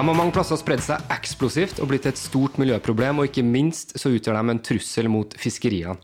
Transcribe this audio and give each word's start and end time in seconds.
De 0.00 0.08
har 0.08 0.16
mange 0.16 0.32
plasser 0.32 0.56
spredd 0.56 0.80
seg 0.80 1.10
eksplosivt 1.12 1.82
og 1.84 1.90
blitt 1.90 2.06
et 2.08 2.16
stort 2.16 2.54
miljøproblem, 2.56 3.18
og 3.20 3.26
ikke 3.28 3.42
minst 3.44 3.92
så 4.00 4.08
utgjør 4.08 4.38
de 4.38 4.54
en 4.54 4.60
trussel 4.64 5.10
mot 5.12 5.36
fiskeriene. 5.36 6.00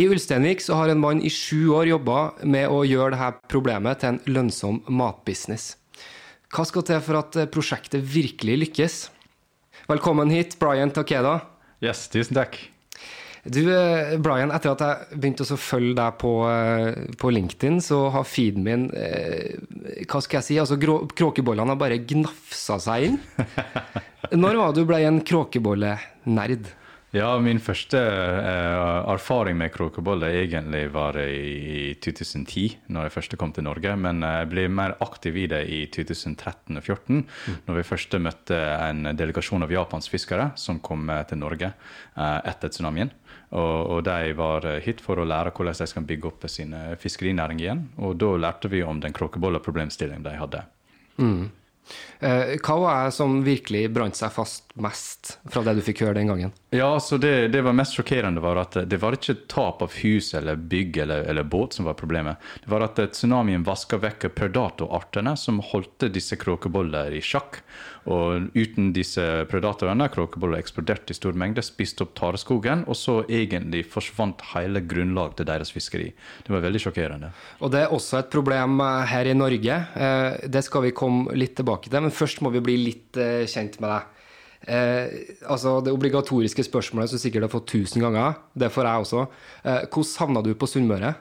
I 0.00 0.06
Ulsteinvik 0.08 0.64
så 0.64 0.78
har 0.78 0.88
en 0.88 1.02
mann 1.02 1.20
i 1.20 1.28
sju 1.28 1.74
år 1.76 1.90
jobba 1.90 2.22
med 2.40 2.72
å 2.72 2.80
gjøre 2.88 3.12
dette 3.12 3.52
problemet 3.52 4.00
til 4.00 4.14
en 4.14 4.22
lønnsom 4.32 4.80
matbusiness. 4.88 5.74
Hva 6.56 6.64
skal 6.64 6.88
til 6.88 7.04
for 7.04 7.20
at 7.20 7.36
prosjektet 7.52 8.00
virkelig 8.00 8.56
lykkes? 8.64 9.00
Velkommen 9.92 10.32
hit, 10.32 10.56
Brian 10.56 10.96
Takeda. 10.96 11.42
Yes, 11.84 12.06
tusen 12.08 12.40
takk. 12.40 12.56
Du, 13.42 13.62
eh, 13.74 14.18
Brian, 14.22 14.52
etter 14.54 14.70
at 14.70 14.82
jeg 14.84 15.18
begynte 15.18 15.42
å 15.42 15.58
følge 15.58 15.96
deg 15.98 16.18
på, 16.20 16.30
eh, 16.46 17.08
på 17.18 17.32
LinkedIn, 17.34 17.80
så 17.82 18.04
har 18.14 18.28
feeden 18.28 18.62
min 18.62 18.84
eh, 18.94 19.58
Hva 20.06 20.20
skal 20.22 20.38
jeg 20.38 20.46
si? 20.46 20.58
Altså, 20.62 20.78
Kråkebollene 20.78 21.74
har 21.74 21.80
bare 21.80 21.98
gnafsa 22.06 22.78
seg 22.82 23.08
inn. 23.08 23.18
Når 24.42 24.60
var 24.60 24.76
du 24.76 24.84
ble 24.86 25.00
en 25.08 25.18
kråkebollenerd? 25.26 26.70
Ja, 27.12 27.34
min 27.44 27.58
første 27.60 27.98
eh, 28.00 29.10
erfaring 29.12 29.58
med 29.60 29.74
kråkebolle 29.74 30.30
egentlig 30.32 30.86
var 30.94 31.18
i 31.20 31.92
2010, 32.00 32.62
når 32.88 33.04
jeg 33.04 33.14
først 33.18 33.36
kom 33.36 33.52
til 33.52 33.66
Norge. 33.66 33.92
Men 34.00 34.24
jeg 34.24 34.48
ble 34.48 34.64
mer 34.72 34.94
aktiv 35.04 35.36
i 35.42 35.44
det 35.52 35.60
i 35.68 35.82
2013 35.92 36.80
og 36.80 36.80
2014, 36.80 37.20
når 37.66 37.78
vi 37.78 37.84
først 37.84 38.16
møtte 38.16 38.56
en 38.56 39.12
delegasjon 39.12 39.68
av 39.68 39.76
japansfiskere 39.76 40.54
som 40.56 40.80
kom 40.80 41.04
eh, 41.12 41.20
til 41.28 41.42
Norge 41.44 41.74
eh, 41.74 42.38
etter 42.48 42.72
tsunamien. 42.72 43.12
Og, 43.52 43.98
og 43.98 44.04
de 44.08 44.32
var 44.38 44.64
eh, 44.70 44.80
hit 44.80 45.04
for 45.04 45.20
å 45.20 45.28
lære 45.28 45.52
hvordan 45.52 45.76
de 45.82 45.88
skal 45.90 46.08
bygge 46.08 46.30
opp 46.30 46.46
sin 46.48 46.72
eh, 46.72 46.94
fiskerinæring 47.00 47.60
igjen. 47.60 47.90
Og 48.00 48.16
da 48.24 48.32
lærte 48.40 48.72
vi 48.72 48.80
om 48.88 49.04
den 49.04 49.12
kråkebolleproblemstillingen 49.12 50.24
de 50.24 50.38
hadde. 50.40 50.64
Eh, 51.20 51.61
hva 52.22 52.74
var 52.78 53.04
det 53.04 53.14
som 53.16 53.40
virkelig 53.44 53.88
brant 53.92 54.16
seg 54.16 54.30
fast 54.32 54.70
mest 54.78 55.36
fra 55.50 55.64
det 55.66 55.74
du 55.76 55.82
fikk 55.84 56.04
høre 56.04 56.14
den 56.20 56.30
gangen? 56.30 56.52
Ja, 56.72 56.94
så 57.02 57.18
det, 57.20 57.48
det 57.52 57.64
var 57.66 57.74
mest 57.76 57.96
sjokkerende 57.98 58.40
var 58.40 58.60
at 58.62 58.78
det 58.88 59.00
var 59.02 59.16
ikke 59.16 59.34
tap 59.50 59.82
av 59.84 59.96
hus 60.00 60.30
eller 60.38 60.56
bygg 60.56 61.02
eller, 61.04 61.26
eller 61.28 61.44
båt 61.44 61.76
som 61.76 61.88
var 61.88 61.98
problemet. 61.98 62.40
Det 62.62 62.70
var 62.72 62.86
at 62.86 63.00
tsunamien 63.12 63.66
vaska 63.66 63.98
vekk 64.00 64.30
predatorartene 64.38 65.34
som 65.36 65.60
holdt 65.72 66.06
disse 66.14 66.38
kråkeboller 66.40 67.12
i 67.18 67.20
sjakk. 67.24 67.60
Og 68.10 68.48
uten 68.58 68.90
disse 68.96 69.22
predatorene, 69.50 70.08
kråkeboller 70.10 70.58
eksploderte 70.58 71.14
i 71.14 71.18
stor 71.18 71.36
mengde, 71.38 71.62
spiste 71.62 72.02
opp 72.02 72.16
tareskogen, 72.18 72.82
og 72.90 72.98
så 72.98 73.20
egentlig 73.30 73.84
forsvant 73.92 74.42
hele 74.52 74.82
grunnlaget 74.82 75.38
til 75.38 75.50
deres 75.52 75.70
fiskeri. 75.74 76.08
Det 76.42 76.54
var 76.54 76.64
veldig 76.66 76.82
sjokkerende. 76.82 77.30
Og 77.62 77.70
det 77.70 77.84
er 77.84 77.94
også 77.94 78.18
et 78.18 78.32
problem 78.32 78.80
eh, 78.82 79.04
her 79.12 79.30
i 79.30 79.36
Norge. 79.38 79.78
Eh, 79.94 80.48
Det 80.50 80.64
skal 80.66 80.88
vi 80.88 80.96
komme 80.96 81.36
litt 81.38 81.54
tilbake 81.60 81.90
til, 81.90 82.00
men 82.02 82.10
først 82.14 82.42
må 82.42 82.50
vi 82.50 82.64
bli 82.64 82.76
litt 82.88 83.16
eh, 83.20 83.46
kjent 83.46 83.78
med 83.78 83.94
deg. 83.94 84.18
Eh, 84.62 85.06
altså 85.50 85.80
Det 85.82 85.94
obligatoriske 85.94 86.62
spørsmålet 86.66 87.10
som 87.10 87.22
sikkert 87.22 87.46
har 87.48 87.54
fått 87.54 87.70
tusen 87.70 88.02
ganger, 88.02 88.34
det 88.54 88.70
får 88.74 88.88
jeg 88.88 89.06
også. 89.06 89.26
Eh, 89.62 89.84
hvordan 89.86 90.18
havna 90.24 90.42
du 90.42 90.54
på 90.58 90.66
Sunnmøre? 90.70 91.14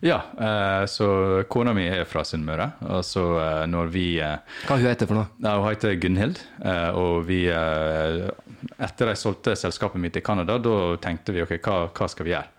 Ja, 0.00 0.20
eh, 0.40 0.86
så 0.86 1.44
kona 1.48 1.72
mi 1.72 1.86
er 1.88 2.04
fra 2.08 2.24
Sunnmøre, 2.24 2.70
og 2.84 3.04
så 3.06 3.22
eh, 3.40 3.62
når 3.70 3.92
vi 3.92 4.06
eh, 4.20 4.36
Hva 4.68 4.76
hun 4.76 4.88
heter 4.90 5.08
for 5.08 5.20
noe? 5.22 5.30
Ja, 5.40 5.56
Hun 5.56 5.70
heter 5.70 5.96
Gunhild, 6.00 6.42
og 6.96 7.24
vi 7.28 7.46
Etter 7.48 9.12
jeg 9.12 9.20
solgte 9.20 9.54
selskapet 9.56 10.00
mitt 10.02 10.16
i 10.18 10.24
Canada, 10.24 10.58
da 10.60 10.76
tenkte 11.00 11.32
vi 11.32 11.44
ok, 11.44 11.56
hva, 11.64 11.78
hva 11.96 12.08
skal 12.10 12.28
vi 12.28 12.34
gjøre? 12.34 12.52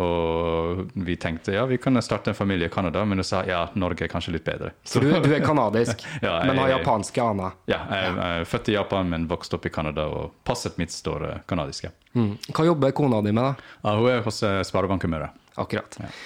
Og 0.00 0.84
vi 1.02 1.16
tenkte 1.18 1.56
ja, 1.56 1.64
vi 1.66 1.74
kan 1.82 1.98
starte 2.02 2.30
en 2.30 2.38
familie 2.38 2.68
i 2.68 2.72
Canada, 2.72 3.02
men 3.04 3.18
hun 3.18 3.26
sa 3.26 3.42
ja, 3.46 3.64
Norge 3.74 4.06
er 4.06 4.12
kanskje 4.12 4.36
litt 4.36 4.46
bedre. 4.46 4.70
Så 4.86 5.02
du, 5.02 5.08
du 5.10 5.32
er 5.34 5.42
kanadisk, 5.42 6.04
Ja, 6.22 6.36
men 6.46 6.58
har 6.62 6.70
japanske 6.76 7.22
aner. 7.24 7.58
Ja, 7.70 7.80
jeg 7.90 8.14
er 8.28 8.46
født 8.50 8.70
i 8.70 8.76
Japan, 8.78 9.10
men 9.10 9.26
vokste 9.30 9.58
opp 9.58 9.66
i 9.66 9.74
Canada, 9.74 10.06
og 10.06 10.36
passet 10.46 10.78
mitt 10.78 10.94
står 10.94 11.26
canadisk. 11.50 11.90
Ja. 11.90 11.94
Mm. 12.14 12.36
Hva 12.54 12.68
jobber 12.70 12.94
kona 12.94 13.18
di 13.26 13.34
med, 13.34 13.50
da? 13.50 13.72
Ja, 13.82 13.96
hun 13.98 14.12
er 14.14 14.22
hos 14.26 14.42
Sparebanken 14.70 15.10
Møre. 15.10 15.32
Akkurat. 15.58 15.98
Eh, 16.00 16.22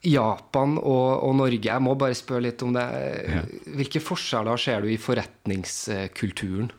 Japan 0.00 0.78
og, 0.80 1.08
og 1.26 1.34
Norge, 1.36 1.60
jeg 1.68 1.84
må 1.84 1.94
bare 2.00 2.16
spørre 2.16 2.46
litt 2.46 2.62
om 2.64 2.72
det. 2.72 2.86
Hvilke 3.76 4.00
forskjeller 4.00 4.60
ser 4.60 4.84
du 4.84 4.88
i 4.92 5.00
forretningskulturen? 5.00 6.70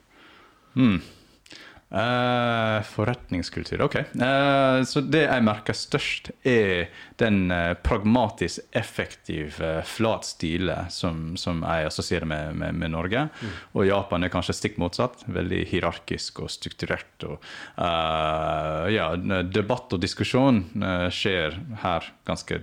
Eh, 1.91 2.81
forretningskultur, 2.84 3.81
ok. 3.81 3.96
Uh, 4.16 4.79
så 4.88 5.02
det 5.03 5.25
jeg 5.25 5.44
merker 5.44 5.75
størst, 5.75 6.29
er 6.47 6.85
den 7.19 7.52
uh, 7.52 7.74
pragmatisk 7.84 8.63
effektive, 8.72 9.74
flat 9.84 10.24
stile 10.24 10.78
som, 10.94 11.34
som 11.35 11.59
jeg 11.66 11.90
assosierer 11.90 12.30
med, 12.31 12.56
med, 12.62 12.78
med 12.80 12.94
Norge. 12.96 13.25
Og 13.75 13.90
Japan 13.90 14.24
er 14.24 14.31
kanskje 14.31 14.56
stikk 14.56 14.80
motsatt. 14.80 15.25
Veldig 15.28 15.66
hierarkisk 15.74 16.40
og 16.46 16.53
strukturert. 16.53 17.28
Og, 17.28 17.44
ja, 18.91 19.12
debatt 19.44 19.91
og 19.94 20.01
diskusjon 20.01 20.63
skjer 21.13 21.57
her 21.84 22.07
ganske 22.28 22.62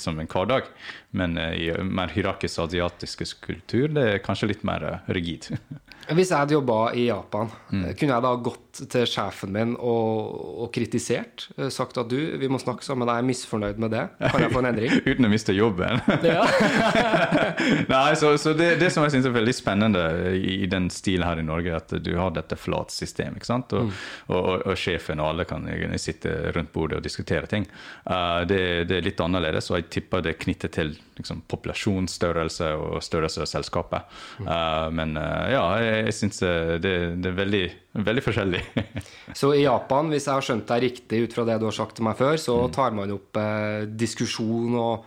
som 0.00 0.18
en 0.20 0.30
hverdag. 0.30 0.68
Men 1.16 1.36
i 1.38 1.70
mer 1.84 2.12
hierarkisk 2.14 2.64
asiatisk 2.66 3.26
kultur, 3.44 3.88
det 3.94 4.06
er 4.10 4.24
kanskje 4.24 4.50
litt 4.54 4.66
mer 4.66 4.88
rigid. 5.12 5.52
Hvis 6.14 6.30
jeg 6.30 6.38
hadde 6.38 6.52
jobba 6.54 6.92
i 6.94 7.06
Japan, 7.08 7.48
Mm. 7.70 7.84
kunne 7.98 8.12
jeg 8.14 8.22
da 8.22 8.34
gått 8.36 8.65
til 8.92 9.06
sjefen 9.08 9.52
min 9.54 9.74
og, 9.76 10.36
og 10.66 10.70
kritisert? 10.74 11.48
eh, 11.56 11.68
Sagt 11.72 11.98
at 12.00 12.10
du, 12.10 12.16
vi 12.40 12.48
må 12.52 12.60
snakke 12.62 12.84
sammen, 12.86 13.08
jeg 13.08 13.24
er 13.24 13.28
misfornøyd 13.30 13.80
med 13.82 13.94
det. 13.96 14.04
Kan 14.20 14.44
jeg 14.44 14.52
få 14.52 14.62
en 14.62 14.70
endring? 14.72 14.96
Uten 15.10 15.28
å 15.28 15.32
miste 15.32 15.54
jobben. 15.56 16.00
Nei, 17.92 18.14
så, 18.18 18.32
så 18.38 18.52
det, 18.56 18.76
det 18.80 18.90
som 18.94 19.04
jeg 19.06 19.16
synes 19.16 19.28
er 19.28 19.34
veldig 19.36 19.54
spennende 19.56 20.04
i, 20.36 20.60
i 20.64 20.68
den 20.70 20.88
stilen 20.92 21.26
her 21.26 21.40
i 21.40 21.46
Norge, 21.46 21.72
er 21.72 21.80
at 21.80 21.94
du 22.04 22.12
har 22.18 22.34
dette 22.36 22.58
flat 22.58 22.92
system. 22.94 23.36
ikke 23.38 23.48
sant? 23.48 23.72
Og, 23.76 23.90
og, 24.28 24.36
og, 24.38 24.66
og 24.72 24.78
sjefen 24.80 25.20
og 25.22 25.32
alle 25.32 25.46
kan 25.48 25.66
egentlig 25.70 26.02
sitte 26.04 26.34
rundt 26.56 26.72
bordet 26.74 27.00
og 27.00 27.06
diskutere 27.06 27.48
ting. 27.50 27.66
Uh, 28.08 28.42
det, 28.48 28.60
det 28.90 29.00
er 29.00 29.06
litt 29.08 29.20
annerledes, 29.22 29.70
og 29.72 29.80
jeg 29.80 29.88
tipper 29.98 30.24
det 30.24 30.34
er 30.34 30.40
knyttet 30.42 30.76
til 30.76 30.94
liksom, 31.18 31.42
populasjonsstørrelse 31.50 32.72
og 32.76 32.98
størrelse 33.04 33.44
av 33.44 33.50
selskapet. 33.50 34.16
Uh, 34.42 34.88
men 34.94 35.16
uh, 35.18 35.46
ja, 35.52 35.64
jeg, 35.82 36.04
jeg 36.10 36.18
syns 36.20 36.42
det, 36.84 36.94
det 37.22 37.30
er 37.32 37.38
veldig, 37.40 37.64
veldig 38.04 38.22
forskjellig. 38.24 38.60
Så 39.40 39.54
i 39.56 39.62
Japan, 39.64 40.10
hvis 40.12 40.26
jeg 40.28 40.34
har 40.34 40.44
skjønt 40.44 40.66
deg 40.68 40.82
riktig 40.88 41.22
ut 41.26 41.32
fra 41.36 41.44
det 41.48 41.56
du 41.62 41.66
har 41.68 41.76
sagt 41.76 41.96
til 41.96 42.04
meg 42.08 42.16
før, 42.18 42.36
så 42.40 42.56
Mm. 42.66 42.72
tar 42.76 42.90
man 42.96 43.12
opp 43.14 43.36
eh, 43.40 43.86
diskusjon 43.86 44.74
og, 44.80 45.04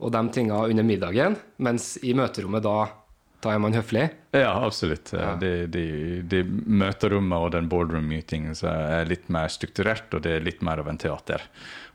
og 0.00 0.12
de 0.14 0.22
tinga 0.34 0.64
under 0.70 0.82
middagen, 0.86 1.36
mens 1.58 1.96
i 2.02 2.14
møterommet 2.14 2.62
da, 2.64 2.76
da 3.42 3.52
er 3.54 3.58
man 3.62 3.74
høflig. 3.74 4.06
Ja, 4.32 4.52
absolutt. 4.64 5.10
De, 5.42 5.52
de, 5.68 5.84
de 6.22 6.42
møterommet 6.46 7.38
og 7.38 7.52
den 7.54 7.68
boardroom 7.68 8.06
meetingen 8.08 8.54
så 8.58 8.70
er 8.72 9.08
litt 9.10 9.28
mer 9.32 9.48
strukturert, 9.52 10.08
og 10.14 10.22
det 10.24 10.38
er 10.38 10.44
litt 10.46 10.62
mer 10.64 10.80
av 10.82 10.88
en 10.88 10.98
teater. 10.98 11.42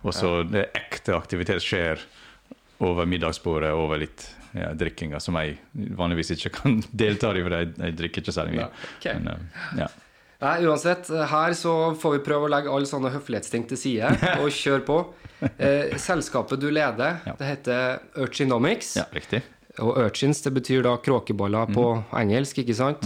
Og 0.06 0.14
så 0.14 0.44
det 0.48 0.68
ekte 0.78 1.16
aktivitet 1.18 1.64
skjer 1.66 2.04
over 2.86 3.08
middagsbordet 3.10 3.72
over 3.74 3.98
litt, 3.98 4.28
ja, 4.54 4.70
drikkinga, 4.78 5.18
som 5.20 5.36
jeg 5.42 5.56
vanligvis 5.98 6.30
ikke 6.36 6.52
kan 6.60 6.76
delta 7.04 7.32
i, 7.34 7.42
for 7.42 7.56
jeg, 7.58 7.72
jeg 7.82 7.96
drikker 8.04 8.22
ikke 8.24 8.36
særlig 8.36 8.60
mye. 8.60 8.68
Ja, 8.68 8.92
ok. 9.00 9.08
Men, 9.18 9.32
eh, 9.34 9.82
ja. 9.82 9.88
Nei, 10.40 10.62
uansett, 10.70 11.08
her 11.10 11.54
så 11.58 11.72
får 11.98 12.12
vi 12.18 12.24
prøve 12.28 12.46
å 12.46 12.52
legge 12.52 12.70
alle 12.70 12.86
sånne 12.86 13.10
høflighetsting 13.16 13.64
til 13.72 13.78
side 13.82 14.12
og 14.44 14.52
kjøre 14.54 14.84
på. 14.86 14.98
Eh, 15.58 15.96
selskapet 15.98 16.60
du 16.62 16.70
leder, 16.70 17.20
Ja. 17.26 17.34
det 17.40 17.48
heter 17.52 18.00
Urchinomics. 18.22 18.96
ja, 19.00 19.06
riktig. 19.14 19.42
Og 19.80 19.98
urchins, 20.02 20.42
det 20.42 20.54
betyr 20.54 20.84
da 20.86 20.96
kråkeboller 20.98 21.70
på 21.74 21.88
Mhm. 21.98 22.06
engelsk, 22.22 22.58
ikke 22.64 22.76
sant? 22.78 23.04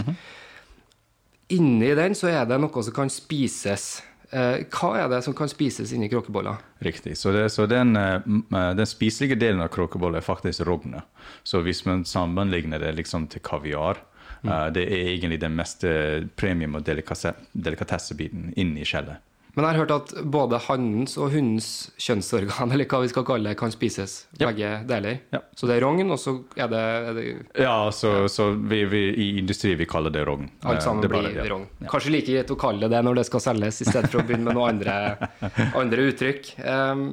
Inni 1.51 1.93
den 1.95 2.13
så 2.15 2.29
er 2.31 2.45
det 2.47 2.59
noe 2.63 2.83
som 2.83 2.93
kan 2.95 3.09
spises. 3.11 4.01
Eh, 4.31 4.63
hva 4.71 4.93
er 5.03 5.09
det 5.11 5.23
som 5.25 5.33
kan 5.35 5.49
spises 5.51 5.91
inni 5.91 6.07
kråkeboller? 6.07 6.55
Riktig. 6.81 7.17
Så, 7.19 7.33
det, 7.35 7.49
så 7.51 7.65
den, 7.67 7.95
eh, 7.99 8.21
eh, 8.23 8.73
den 8.79 8.87
spiselige 8.87 9.35
delen 9.39 9.59
av 9.61 9.67
kråkeboller 9.73 10.21
er 10.21 10.23
faktisk 10.23 10.63
rognet. 10.67 11.03
Så 11.43 11.59
hvis 11.63 11.83
man 11.85 12.05
sammenligner 12.07 12.79
det 12.79 12.93
liksom 12.95 13.27
til 13.27 13.41
kaviar, 13.43 13.97
eh, 14.43 14.67
det 14.75 14.85
er 14.87 15.11
egentlig 15.15 15.41
den 15.41 15.57
mest 15.57 15.83
eh, 15.87 16.23
premium- 16.35 16.79
og 16.79 16.87
delikatessebiten 16.87 18.53
inni 18.59 18.87
skjellet. 18.87 19.21
Men 19.51 19.65
jeg 19.65 19.73
har 19.73 19.79
hørt 19.81 19.91
at 19.91 20.11
både 20.31 20.59
hannens 20.63 21.17
og 21.19 21.33
hundens 21.33 21.65
kjønnsorgan, 21.99 22.71
eller 22.73 22.87
hva 22.87 23.01
vi 23.03 23.09
skal 23.11 23.25
kalle 23.27 23.51
det, 23.51 23.57
kan 23.59 23.73
spises. 23.73 24.13
Ja. 24.39 24.47
Begge 24.47 24.69
deler. 24.87 25.17
Ja. 25.35 25.41
Så 25.59 25.67
det 25.67 25.75
er 25.75 25.83
rogn, 25.83 26.07
og 26.07 26.19
så 26.21 26.37
er 26.55 26.71
det, 26.71 26.83
er 27.09 27.17
det 27.17 27.25
Ja, 27.59 27.75
så, 27.95 28.13
så 28.31 28.51
vi, 28.55 28.85
vi, 28.87 29.01
i 29.11 29.27
industri 29.41 29.73
vi 29.79 29.87
kaller 29.91 30.13
det 30.13 30.23
rogn. 30.29 30.47
Eh, 30.61 30.69
alt 30.71 30.85
sammen 30.85 31.03
det 31.03 31.11
blir 31.11 31.27
det, 31.27 31.35
ja. 31.41 31.49
rogn. 31.51 31.67
Kanskje 31.91 32.15
like 32.15 32.31
greit 32.31 32.55
å 32.55 32.59
kalle 32.63 32.87
det 32.87 32.95
det 32.95 33.03
når 33.07 33.19
det 33.19 33.27
skal 33.27 33.43
selges, 33.49 33.81
i 33.83 33.89
stedet 33.89 34.07
for 34.13 34.23
å 34.23 34.25
begynne 34.29 34.47
med 34.47 34.55
noen 34.55 34.77
andre, 34.77 35.29
andre 35.83 36.07
uttrykk. 36.13 36.53
Um, 36.63 37.05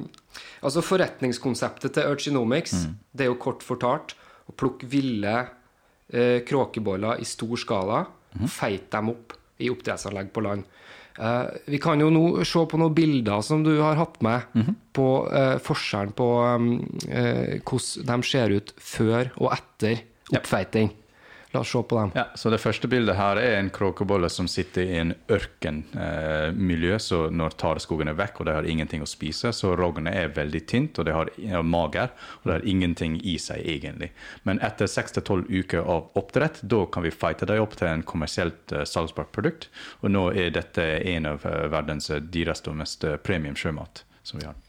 altså 0.63 0.83
Forretningskonseptet 0.85 1.97
til 1.97 2.15
Urchinomics 2.15 2.79
Mm. 2.79 2.95
det 3.11 3.25
er 3.25 3.33
jo 3.33 3.39
kort 3.41 3.63
fortalt 3.65 4.13
å 4.47 4.53
plukke 4.55 4.87
ville 4.87 5.35
eh, 6.13 6.39
kråkeboller 6.45 7.19
i 7.21 7.25
stor 7.25 7.57
skala, 7.57 8.05
Mhm. 8.35 8.47
feite 8.47 8.91
dem 8.91 9.09
opp 9.09 9.33
i 9.59 9.69
oppdrettsanlegg 9.69 10.31
på 10.31 10.41
land. 10.43 10.63
Eh, 11.19 11.45
vi 11.67 11.77
kan 11.79 11.99
jo 11.99 12.09
nå 12.09 12.45
se 12.45 12.59
på 12.65 12.77
noen 12.77 12.93
bilder 12.95 13.41
som 13.41 13.63
du 13.63 13.79
har 13.81 13.95
hatt 13.95 14.21
med 14.21 14.41
Mhm. 14.53 14.75
på 14.93 15.07
eh, 15.33 15.57
forskjellen 15.59 16.13
på 16.13 16.55
um, 16.55 16.99
eh, 17.09 17.59
hvordan 17.65 18.21
de 18.21 18.23
ser 18.23 18.49
ut 18.49 18.71
før 18.77 19.31
og 19.37 19.51
etter 19.51 20.01
oppfeiting. 20.33 20.91
La 21.51 21.59
oss 21.59 21.71
se 21.71 21.81
på 21.83 21.97
dem. 21.97 22.11
Ja, 22.13 22.27
så 22.35 22.49
Det 22.49 22.59
første 22.61 22.87
bildet 22.87 23.17
her 23.17 23.39
er 23.41 23.55
en 23.57 23.71
kråkebolle 23.73 24.29
som 24.29 24.47
sitter 24.47 24.83
i 24.83 24.97
en 25.01 25.13
ørkenmiljø. 25.33 26.91
Eh, 26.93 27.01
så 27.01 27.23
når 27.33 27.57
tareskogen 27.57 28.11
er 28.11 28.17
vekk 28.19 28.39
og 28.41 28.45
det 28.45 28.55
har 28.59 28.69
ingenting 28.69 29.01
å 29.01 29.09
spise, 29.09 29.49
så 29.55 29.73
rognet 29.77 30.13
er 30.13 30.35
veldig 30.35 30.61
tynt 30.69 31.01
og 31.01 31.09
det 31.09 31.17
har 31.17 31.33
er 31.39 31.65
mager 31.65 32.13
og 32.41 32.45
det 32.45 32.53
har 32.59 32.69
ingenting 32.69 33.17
i 33.25 33.37
seg 33.41 33.65
egentlig. 33.65 34.11
Men 34.45 34.61
etter 34.61 34.85
6-12 34.85 35.49
uker 35.49 35.81
av 35.81 36.13
oppdrett, 36.21 36.61
da 36.61 36.85
kan 36.85 37.03
vi 37.03 37.15
fighte 37.15 37.49
dem 37.49 37.65
opp 37.65 37.75
til 37.79 37.89
en 37.89 38.05
kommersielt 38.05 38.71
eh, 38.71 38.85
salgsbart 38.85 39.33
produkt. 39.33 39.71
Og 40.03 40.13
nå 40.13 40.29
er 40.37 40.53
dette 40.53 40.85
en 41.15 41.33
av 41.33 41.45
eh, 41.49 41.65
verdens 41.73 42.13
dyreste 42.29 42.69
og 42.69 42.81
mest 42.83 43.09
eh, 43.09 43.17
premium 43.17 43.57
sjømat 43.57 44.05
som 44.21 44.37
vi 44.37 44.45
har. 44.45 44.68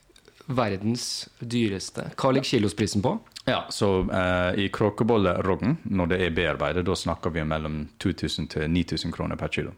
Verdens 0.50 1.04
dyreste. 1.38 2.08
Hva 2.18 2.32
ligger 2.34 2.50
kilosprisen 2.50 3.02
på? 3.04 3.14
Ja, 3.46 3.64
så 3.70 3.90
eh, 4.12 4.64
i 4.64 4.68
kråkebollerogn, 4.72 5.76
når 5.84 6.12
det 6.12 6.18
er 6.24 6.34
bearbeidet, 6.34 6.84
da 6.86 6.96
snakker 6.98 7.32
vi 7.34 7.44
om 7.44 7.52
mellom 7.52 7.80
2000 8.02 8.50
til 8.54 8.70
9000 8.70 9.14
kroner 9.14 9.38
per 9.40 9.52
kilo. 9.54 9.74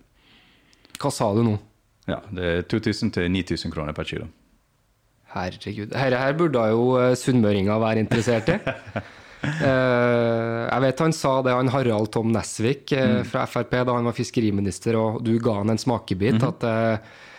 Hva 0.98 1.12
sa 1.12 1.30
du 1.36 1.42
nå? 1.46 1.56
Ja, 2.08 2.18
det 2.34 2.48
er 2.48 2.64
2000 2.70 3.12
til 3.14 3.28
9000 3.30 3.74
kroner 3.74 3.96
per 3.96 4.08
kilo. 4.08 4.28
Herregud. 5.32 5.92
Dette 5.92 6.20
her 6.20 6.36
burde 6.36 6.62
jo 6.72 6.84
sunnmøringa 7.16 7.78
være 7.80 8.02
interessert 8.04 8.50
i. 8.52 8.58
uh, 8.58 10.68
jeg 10.72 10.80
vet 10.84 11.02
han 11.06 11.14
sa 11.16 11.38
det, 11.46 11.54
han 11.56 11.72
Harald 11.72 12.12
Tom 12.12 12.32
Nesvik 12.34 12.92
eh, 12.96 13.20
fra 13.28 13.46
Frp, 13.48 13.78
da 13.86 13.96
han 13.96 14.08
var 14.08 14.16
fiskeriminister, 14.16 14.98
og 14.98 15.22
du 15.24 15.38
ga 15.40 15.60
han 15.62 15.72
en 15.72 15.80
smakebit, 15.80 16.42
at, 16.42 16.42
-hmm. 16.42 16.98
at 16.98 17.31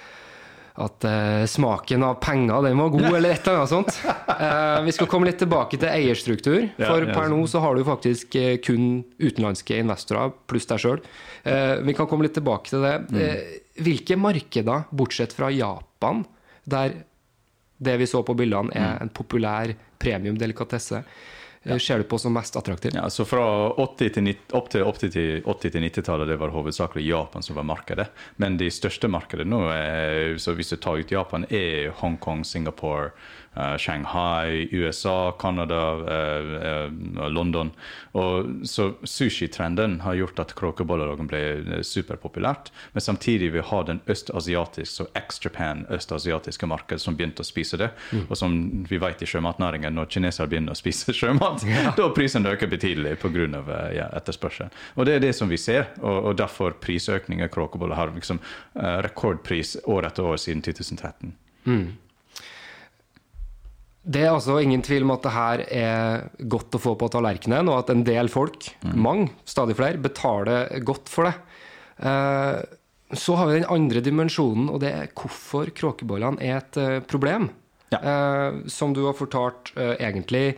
eh, 1.06 1.46
smaken 1.50 2.04
av 2.04 2.16
penger, 2.24 2.64
den 2.66 2.80
var 2.82 2.90
god, 2.94 3.08
eller 3.20 3.36
et 3.36 3.48
eller 3.48 3.62
annet 3.62 3.72
sånt. 3.72 4.00
Uh, 4.28 4.82
vi 4.88 4.94
skal 4.96 5.10
komme 5.12 5.30
litt 5.30 5.38
tilbake 5.42 5.78
til 5.78 5.90
eierstruktur, 5.92 6.66
for 6.80 7.06
per 7.14 7.30
nå 7.32 7.42
så 7.50 7.62
har 7.64 7.78
du 7.78 7.84
faktisk 7.88 8.38
eh, 8.40 8.56
kun 8.64 9.04
utenlandske 9.22 9.78
investorer, 9.84 10.34
pluss 10.50 10.70
deg 10.70 10.82
sjøl. 10.82 11.04
Vi 11.44 11.94
kan 11.98 12.08
komme 12.08 12.24
litt 12.24 12.38
tilbake 12.38 12.72
til 12.72 12.86
det. 12.86 12.96
Eh, 13.20 13.60
Hvilke 13.84 14.16
markeder, 14.22 14.86
bortsett 14.94 15.34
fra 15.34 15.50
Japan, 15.52 16.22
der 16.70 16.94
det 17.84 17.96
vi 18.00 18.08
så 18.08 18.22
på 18.24 18.36
bildene, 18.38 18.72
er 18.78 19.02
en 19.02 19.12
populær 19.12 19.74
premium 20.00 20.38
delikatesse, 20.40 21.02
eh, 21.64 21.78
ser 21.78 22.02
du 22.02 22.08
på 22.10 22.20
som 22.20 22.34
mest 22.36 22.56
attraktiv? 22.60 22.92
Ja, 22.96 23.10
så 23.10 23.26
fra 23.28 23.46
80 23.72 24.16
til 24.18 24.28
90, 24.28 24.56
opp 24.60 24.70
til 24.74 24.84
80 24.88 25.14
til 25.16 25.44
80 25.46 25.76
til 25.76 25.86
90-tallet 25.88 26.34
det 26.34 26.40
var 26.42 26.54
hovedsakelig 26.56 27.06
Japan 27.08 27.46
som 27.46 27.60
var 27.60 27.68
markedet. 27.68 28.10
Men 28.42 28.58
de 28.60 28.72
største 28.74 29.10
markedene 29.12 29.52
nå, 29.54 29.62
er, 29.74 30.36
så 30.42 30.56
hvis 30.58 30.74
du 30.74 30.78
tar 30.78 31.00
ut 31.02 31.14
Japan, 31.14 31.48
er 31.50 31.94
Hongkong, 32.02 32.44
Singapore, 32.48 33.14
eh, 33.56 33.78
Shanghai, 33.78 34.68
USA, 34.72 35.32
Canada, 35.40 35.82
eh, 36.10 36.86
eh, 36.86 37.30
London. 37.30 37.72
Og 38.12 38.68
så 38.68 38.94
Sushi-trenden 39.04 40.00
har 40.02 40.14
gjort 40.16 40.40
at 40.40 40.54
kråkebollerogn 40.56 41.28
ble 41.30 41.82
superpopulært. 41.84 42.72
Men 42.94 43.02
samtidig 43.02 43.52
vi 43.54 43.64
har 43.66 43.88
den 43.90 44.02
østasiatiske, 44.08 44.94
så 44.94 45.08
ex-Japan, 45.18 45.86
østasiatiske 45.90 46.68
marked 46.70 47.02
som 47.02 47.18
begynte 47.18 47.42
å 47.42 47.48
spise 47.48 47.80
det. 47.82 47.90
Og 48.28 48.38
som 48.38 48.86
vi 48.90 49.00
vet 49.02 49.24
i 49.24 49.30
sjømatnæringen, 49.30 49.96
når 49.98 50.12
kinesere 50.14 50.50
begynner 50.52 50.76
å 50.76 50.80
spise 50.80 51.14
sjømat, 51.20 51.66
da 51.98 52.10
prisen 52.14 52.46
øker 52.46 52.70
betydelig 52.72 53.18
pga. 53.22 53.34
Ja, 53.94 54.08
etterspørsel. 54.16 54.70
Og 54.96 55.08
det 55.08 55.18
er 55.18 55.24
det 55.24 55.34
som 55.36 55.50
vi 55.50 55.58
ser, 55.58 55.90
og, 56.02 56.30
og 56.30 56.38
derfor 56.38 56.78
prisøkningen 56.82 57.50
kråkeboller 57.52 57.98
har 57.98 58.14
liksom 58.14 58.40
rekordpris 58.76 59.76
år 59.90 60.08
etter 60.10 60.30
år 60.30 60.40
siden 60.42 60.62
2013. 60.66 61.34
Det 64.04 64.20
er 64.26 64.34
altså 64.34 64.58
ingen 64.60 64.82
tvil 64.84 65.06
om 65.06 65.14
at 65.16 65.24
det 65.24 65.32
her 65.32 65.62
er 65.72 66.24
godt 66.52 66.76
å 66.76 66.82
få 66.84 66.92
på 67.00 67.08
tallerkenen, 67.14 67.70
og 67.72 67.78
at 67.86 67.92
en 67.94 68.04
del 68.04 68.28
folk, 68.32 68.68
mange, 69.00 69.30
stadig 69.48 69.78
flere, 69.80 70.02
betaler 70.04 70.74
godt 70.84 71.12
for 71.12 71.30
det. 71.30 71.36
Eh, 72.04 72.62
Så 73.14 73.36
har 73.38 73.46
vi 73.48 73.60
den 73.60 73.70
andre 73.70 74.02
dimensjonen, 74.02 74.70
og 74.74 74.80
det 74.82 74.90
er 74.92 75.12
hvorfor 75.14 75.70
kråkebollene 75.72 76.42
er 76.42 76.58
et 76.58 76.78
eh, 76.82 77.00
problem. 77.00 77.48
Ja. 77.94 78.00
Eh, 78.02 78.64
Som 78.68 78.94
du 78.94 79.06
har 79.06 79.14
fortalt 79.14 79.72
egentlig 79.78 80.58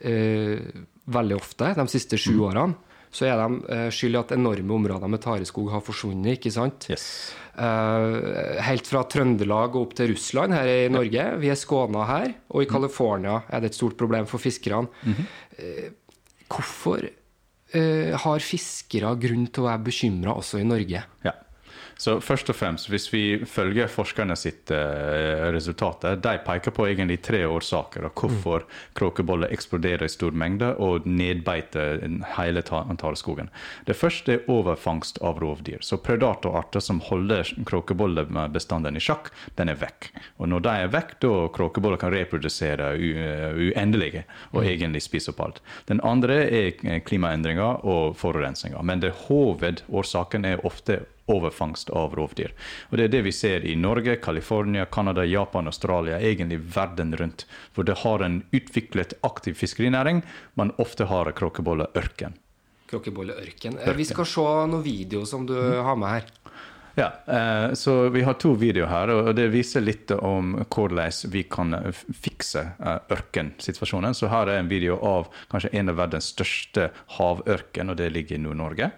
veldig 0.00 1.36
ofte 1.36 1.74
de 1.76 1.84
siste 1.92 2.16
sju 2.16 2.38
årene, 2.46 2.72
så 3.10 3.26
er 3.26 3.40
de 3.40 3.74
eh, 3.74 3.86
skyld 3.94 4.14
i 4.14 4.20
at 4.20 4.34
enorme 4.36 4.76
områder 4.76 5.10
med 5.10 5.22
tareskog 5.24 5.70
har 5.72 5.82
forsvunnet, 5.82 6.38
ikke 6.38 6.52
sant? 6.54 6.86
Yes. 6.92 7.06
Eh, 7.60 8.60
helt 8.64 8.86
fra 8.88 9.02
Trøndelag 9.10 9.74
og 9.74 9.88
opp 9.88 9.96
til 9.98 10.12
Russland 10.12 10.54
her 10.54 10.70
i 10.70 10.92
Norge. 10.92 11.26
Vi 11.42 11.50
er 11.50 11.58
skåna 11.58 12.06
her. 12.08 12.34
Og 12.54 12.64
i 12.64 12.70
California 12.70 13.40
er 13.50 13.62
det 13.62 13.72
et 13.72 13.80
stort 13.80 13.98
problem 14.00 14.28
for 14.30 14.42
fiskerne. 14.42 14.86
Eh, 15.58 15.90
hvorfor 16.50 17.04
eh, 17.04 18.14
har 18.14 18.46
fiskere 18.46 19.12
grunn 19.20 19.48
til 19.50 19.64
å 19.64 19.70
være 19.72 19.86
bekymra 19.90 20.38
også 20.38 20.62
i 20.62 20.68
Norge? 20.68 21.04
Ja. 21.26 21.34
Så 22.00 22.16
først 22.24 22.48
og 22.48 22.56
fremst, 22.56 22.88
Hvis 22.88 23.10
vi 23.12 23.22
følger 23.44 23.90
forskerne 23.92 24.36
sitt 24.38 24.70
uh, 24.72 25.50
resultater, 25.52 26.16
de 26.16 26.38
peker 26.46 26.72
på 26.72 26.86
egentlig 26.88 27.18
tre 27.22 27.42
årsaker 27.44 28.06
av 28.08 28.14
hvorfor 28.16 28.64
kråkeboller 28.96 29.52
eksploderer 29.52 30.06
i 30.06 30.12
stor 30.12 30.32
mengde 30.32 30.72
og 30.80 31.04
nedbeiter 31.04 32.00
hele 32.38 32.62
ta- 32.64 32.86
tareskogen. 33.02 33.50
Det 33.86 33.96
første 33.98 34.38
er 34.38 34.48
overfangst 34.48 35.20
av 35.20 35.42
rovdyr. 35.44 35.84
Så 35.84 36.00
Predatorarter 36.00 36.80
som 36.80 37.02
holder 37.04 37.52
kråkebollebestanden 37.68 38.96
i 38.96 39.04
sjakk, 39.04 39.28
den 39.60 39.68
er 39.68 39.78
vekk. 39.80 40.10
Og 40.40 40.48
Når 40.48 40.64
de 40.64 40.74
er 40.86 40.92
vekk, 40.96 41.14
da 41.20 41.34
kråkeboller 41.52 42.00
kan 42.00 42.14
reprodusere 42.16 42.94
u 42.96 43.10
uendelige 43.60 44.24
og 44.54 44.64
egentlig 44.64 45.04
spise 45.04 45.34
opp 45.34 45.44
alt. 45.44 45.62
Den 45.90 46.00
andre 46.00 46.42
er 46.48 46.72
eh, 46.72 47.00
klimaendringer 47.04 47.84
og 47.84 48.16
forurensninger. 48.16 48.80
Men 48.82 49.04
det 49.04 49.12
hovedårsaken 49.26 50.48
er 50.48 50.64
ofte 50.66 51.02
overfangst 51.30 51.90
av 51.96 52.16
rovdyr. 52.18 52.52
Og 52.90 52.98
Det 52.98 53.06
er 53.06 53.14
det 53.14 53.22
vi 53.28 53.32
ser 53.32 53.64
i 53.66 53.76
Norge, 53.76 54.18
California, 54.22 54.86
Canada, 54.86 55.24
Japan, 55.24 55.70
Australia, 55.70 56.18
egentlig 56.18 56.60
verden 56.74 57.14
rundt. 57.16 57.46
For 57.72 57.86
det 57.86 58.00
har 58.04 58.22
en 58.26 58.42
utviklet 58.52 59.14
aktiv 59.22 59.54
fiskerinæring, 59.54 60.22
men 60.54 60.74
ofte 60.78 61.06
har 61.10 61.30
kråkebolleørken. 61.32 62.36
Kråkebolleørken. 62.90 63.78
Eh, 63.78 63.94
Vi 63.94 64.04
skal 64.04 64.26
se 64.26 64.40
noen 64.42 64.82
video 64.82 65.24
som 65.26 65.46
du 65.46 65.54
har 65.54 65.96
med 65.96 66.08
her. 66.08 66.24
Ja, 66.94 67.12
eh, 67.26 67.74
så 67.74 68.08
Vi 68.08 68.22
har 68.22 68.34
to 68.34 68.54
videoer 68.54 68.88
her, 68.90 69.10
og 69.10 69.34
det 69.36 69.48
viser 69.52 69.80
litt 69.80 70.10
om 70.10 70.56
hvordan 70.66 71.30
vi 71.30 71.44
kan 71.48 71.76
fikse 71.94 72.64
eh, 72.78 72.98
ørkensituasjonen. 73.14 74.14
Så 74.14 74.28
Her 74.28 74.50
er 74.50 74.58
en 74.60 74.68
video 74.68 74.98
av 74.98 75.30
kanskje 75.50 75.72
en 75.78 75.88
av 75.88 76.00
verdens 76.02 76.32
største 76.34 76.90
havørken, 77.16 77.90
og 77.90 77.96
det 77.96 78.10
ligger 78.12 78.36
i 78.36 78.42
Nord-Norge. 78.42 78.90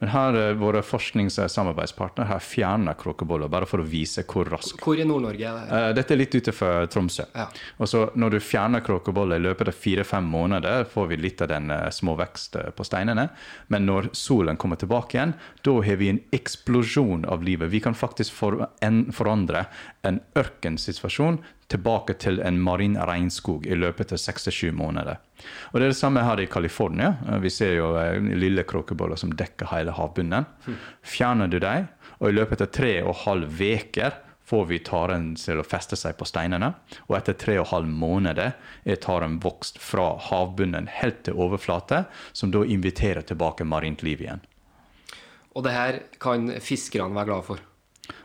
Men 0.00 0.10
her 0.12 0.40
er 0.40 0.58
våre 0.60 0.82
forsknings- 0.84 1.38
og 1.42 1.52
samarbeidspartnere 1.52 2.28
har 2.28 2.42
fjerna 2.44 2.96
kråkeboller, 2.98 3.48
bare 3.52 3.68
for 3.68 3.80
å 3.80 3.86
vise 3.86 4.24
hvor 4.28 4.48
raskt 4.50 4.82
Hvor 4.82 4.98
i 4.98 5.06
Nord-Norge 5.08 5.52
det? 5.56 5.64
Eh, 5.72 5.92
Dette 5.96 6.14
er 6.14 6.20
litt 6.20 6.34
utenfor 6.34 6.90
Tromsø. 6.92 7.28
Ja. 7.34 7.46
Og 7.78 7.88
så 7.88 8.10
Når 8.16 8.30
du 8.36 8.40
fjerner 8.40 8.80
kråkeboller 8.80 9.36
i 9.36 9.46
løpet 9.46 9.68
av 9.68 9.78
fire-fem 9.78 10.24
måneder, 10.24 10.84
får 10.90 11.08
vi 11.08 11.16
litt 11.20 11.42
av 11.42 11.48
den 11.48 11.72
små 11.90 12.16
småvekst 12.16 12.56
eh, 12.56 12.70
på 12.76 12.84
steinene. 12.86 13.28
Men 13.68 13.86
når 13.86 14.10
solen 14.16 14.56
kommer 14.56 14.76
tilbake 14.80 15.16
igjen, 15.18 15.34
da 15.66 15.76
har 15.82 16.00
vi 16.00 16.10
en 16.12 16.22
eksplosjon 16.34 17.26
av 17.28 17.44
livet. 17.46 17.70
Vi 17.70 17.80
kan 17.80 17.94
faktisk 17.94 18.34
for, 18.36 18.68
en, 18.84 19.06
forandre 19.12 19.66
en 20.06 20.20
ørkensituasjon 20.36 21.40
tilbake 21.72 22.14
til 22.22 22.40
en 22.40 22.60
marin 22.62 22.96
regnskog 22.96 23.66
i 23.66 23.76
løpet 23.78 24.14
av 24.14 24.20
seks 24.22 24.46
til 24.46 24.54
sju 24.54 24.68
måneder. 24.76 25.18
Og 25.72 25.80
Det 25.80 25.86
er 25.86 25.94
det 25.94 25.98
samme 25.98 26.22
her 26.24 26.40
i 26.40 26.46
California. 26.46 27.16
Vi 27.42 27.50
ser 27.50 27.76
jo 27.76 27.94
eh, 28.00 28.20
lille 28.20 28.62
kråkeboller 28.62 29.18
som 29.20 29.34
dekker 29.34 29.72
hele 29.72 29.94
havbunnen. 29.96 30.46
Fjerner 31.02 31.50
du 31.50 31.58
dem, 31.62 31.88
og 32.18 32.30
i 32.30 32.36
løpet 32.36 32.62
av 32.64 32.72
tre 32.72 32.94
og 33.02 33.18
halv 33.26 33.60
uker 33.60 34.22
får 34.46 34.66
vi 34.70 34.78
taren 34.86 35.32
til 35.34 35.58
å 35.58 35.66
feste 35.66 35.98
seg 35.98 36.14
på 36.18 36.26
steinene. 36.28 36.70
Og 37.10 37.16
etter 37.18 37.34
tre 37.38 37.58
og 37.58 37.70
halv 37.72 37.90
måneder 37.90 38.54
er 38.86 39.00
taren 39.02 39.40
vokst 39.42 39.80
fra 39.82 40.12
havbunnen 40.28 40.86
helt 41.00 41.24
til 41.26 41.38
overflate, 41.42 42.04
som 42.32 42.52
da 42.54 42.62
inviterer 42.62 43.26
tilbake 43.26 43.66
marint 43.66 44.06
liv 44.06 44.22
igjen. 44.22 44.44
Og 45.56 45.64
det 45.66 45.72
her 45.74 45.98
kan 46.22 46.52
fiskerne 46.62 47.16
være 47.16 47.32
glad 47.32 47.48
for. 47.48 47.64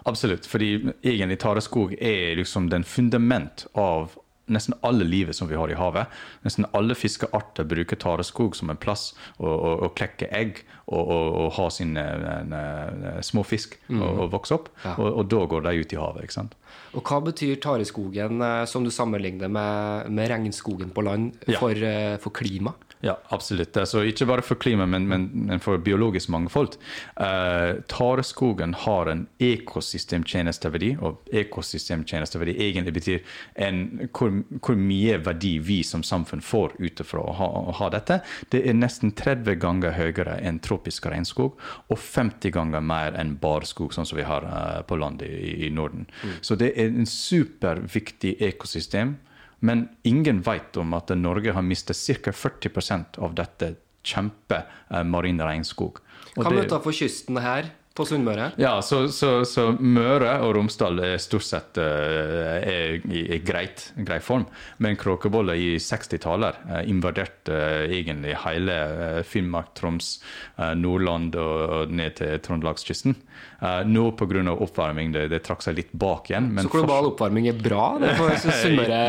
Absolutt, 0.10 0.48
fordi 0.50 0.74
egentlig 1.04 1.40
tareskog 1.44 1.94
er 2.02 2.36
liksom 2.40 2.70
den 2.72 2.84
fundament 2.88 3.68
av 3.78 4.18
nesten 4.52 4.74
alle 4.84 5.06
livet 5.08 5.36
som 5.38 5.48
vi 5.48 5.56
har 5.56 5.72
i 5.72 5.78
havet. 5.80 6.10
Nesten 6.44 6.66
alle 6.76 6.96
fiskearter 6.98 7.64
bruker 7.64 7.96
tareskog 7.96 8.56
som 8.58 8.70
en 8.74 8.80
plass 8.82 9.14
å, 9.38 9.48
å, 9.48 9.70
å 9.86 9.90
klekke 9.96 10.28
egg 10.36 10.64
og, 10.92 11.00
og, 11.00 11.28
og 11.46 11.52
ha 11.56 11.68
sine 11.72 12.04
eh, 12.04 13.22
små 13.24 13.46
fisk 13.48 13.78
og, 13.94 14.02
og 14.26 14.32
vokse 14.34 14.58
opp. 14.58 14.68
Ja. 14.84 14.98
Og, 15.00 15.24
da 15.32 15.46
går 15.54 15.64
de 15.70 15.76
ut 15.86 15.96
i 15.96 16.00
havet. 16.02 16.26
ikke 16.28 16.36
sant? 16.42 16.58
Og 16.98 17.06
hva 17.08 17.22
betyr 17.30 17.62
tareskogen, 17.64 18.42
eh, 18.44 18.66
som 18.68 18.84
du 18.84 18.92
sammenligner 18.92 19.48
med, 19.52 20.12
med 20.12 20.32
regnskogen 20.34 20.92
på 20.92 21.06
land, 21.08 21.38
Ja. 21.48 21.60
for, 21.62 21.72
eh, 21.72 22.18
for 22.20 22.36
klima? 22.36 22.74
Ja, 23.02 23.16
absolutt. 23.34 23.78
Altså, 23.78 24.04
ikke 24.06 24.28
bare 24.30 24.44
for 24.46 24.60
klima, 24.62 24.86
men, 24.86 25.08
men, 25.10 25.24
men 25.48 25.62
for 25.62 25.82
biologisk 25.82 26.30
mangfold. 26.30 26.76
Uh, 27.18 27.82
tareskogen 27.90 28.76
har 28.84 29.10
en 29.10 29.24
ekosystemtjenesteverdi, 29.42 30.92
og 31.02 31.32
ekosystemtjenesteverdi 31.42 32.54
egentlig 32.62 32.94
betyr 33.00 33.34
en, 33.66 33.82
hvor, 34.14 34.36
hvor 34.62 34.78
mye 34.78 35.18
verdi 35.26 35.56
vi 35.66 35.80
som 35.88 36.06
samfunn 36.06 36.46
får 36.46 36.78
ut 36.78 37.02
fra 37.08 37.26
å 37.26 37.34
ha, 37.40 37.50
å 37.72 37.76
ha 37.82 37.90
dette. 37.98 38.20
Det 38.54 38.62
er 38.70 38.78
nesten 38.78 39.16
30 39.18 39.58
ganger 39.62 39.98
høyere 39.98 40.38
enn 40.46 40.62
tropisk 40.62 41.10
regnskog, 41.10 41.58
og 41.90 41.98
50 41.98 42.54
ganger 42.54 42.86
mer 42.86 43.18
enn 43.18 43.34
barskog, 43.42 43.96
sånn 43.98 44.06
som 44.06 44.22
vi 44.22 44.30
har 44.30 44.46
uh, 44.46 44.86
på 44.86 45.02
land 45.02 45.26
i, 45.26 45.66
i 45.66 45.74
Norden. 45.74 46.06
Så 46.46 46.60
det 46.60 46.76
er 46.78 46.94
en 46.94 47.10
superviktig 47.10 48.38
ekosystem. 48.46 49.18
Men 49.62 49.86
ingen 50.08 50.42
vet 50.46 50.78
om 50.82 50.94
at 50.98 51.14
Norge 51.18 51.54
har 51.54 51.66
mistet 51.66 51.98
ca. 51.98 52.34
40% 52.34 53.20
av 53.22 53.36
dette 53.38 53.76
kjempe 54.02 54.64
eh, 54.90 55.04
marine 55.06 55.46
regnskog. 55.46 56.02
Og 56.36 56.44
Hva 56.46 56.54
med 56.54 56.70
utenfor 56.70 56.96
kysten 56.96 57.38
her, 57.42 57.70
på 57.96 58.06
Sunnmøre? 58.08 58.52
ja, 58.62 58.78
så, 58.82 59.04
så, 59.12 59.42
så 59.48 59.68
Møre 59.76 60.38
og 60.46 60.54
Romsdal 60.56 61.02
er 61.04 61.18
stort 61.20 61.44
sett 61.44 61.80
eh, 61.82 62.56
er 62.72 63.08
i, 63.12 63.40
greit, 63.44 63.90
grei 64.00 64.20
form. 64.24 64.46
Men 64.84 64.96
kråkeboller 65.00 65.60
i 65.60 65.76
60-tallet 65.82 66.62
uh, 66.70 66.80
invaderte 66.88 67.52
eh, 67.52 67.96
egentlig 68.00 68.38
hele 68.46 68.78
eh, 68.78 69.20
Finnmark, 69.28 69.74
Troms, 69.78 70.14
eh, 70.56 70.74
Nordland 70.80 71.36
og, 71.36 71.92
ned 71.92 72.16
til 72.22 72.40
Trøndelagskysten. 72.46 73.18
Uh, 73.62 73.84
nå 73.86 74.08
pga. 74.18 74.42
oppvarming 74.56 75.12
det, 75.14 75.28
det 75.34 75.42
trakk 75.46 75.64
seg 75.66 75.78
litt 75.78 75.92
bak 75.92 76.32
igjen. 76.32 76.52
Men 76.56 76.66
Så 76.66 76.74
global 76.74 77.12
oppvarming 77.12 77.50
er 77.52 77.60
bra 77.60 77.98
det 78.02 78.16
for 78.20 78.32
Sunnmøre? 78.64 79.02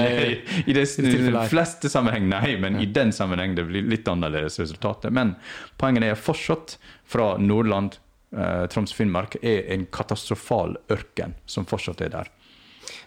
I 0.66 0.76
de 0.76 0.86
fleste 1.50 1.92
sammenheng 1.92 2.26
nei, 2.32 2.56
men 2.60 2.80
i 2.82 2.88
den 2.90 3.14
sammenheng 3.14 3.54
det 3.58 3.68
blir 3.70 3.86
litt 3.94 4.08
annerledes 4.10 4.58
resultatet. 4.62 5.14
Men 5.14 5.36
poenget 5.80 6.10
er 6.10 6.18
fortsatt 6.18 6.78
fra 7.08 7.36
Nordland, 7.38 8.00
eh, 8.36 8.64
Troms, 8.72 8.94
Finnmark 8.96 9.38
er 9.42 9.68
en 9.74 9.86
katastrofal 9.92 10.76
ørken 10.92 11.36
som 11.46 11.68
fortsatt 11.68 12.02
er 12.04 12.14
der. 12.14 12.32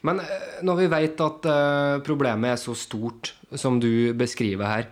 Men 0.05 0.21
eh, 0.23 0.61
når 0.65 0.81
vi 0.81 0.91
vet 0.91 1.23
at 1.25 1.49
eh, 1.51 1.95
problemet 2.05 2.53
er 2.53 2.61
så 2.61 2.75
stort 2.77 3.33
som 3.55 3.79
du 3.81 4.13
beskriver 4.17 4.69
her, 4.69 4.87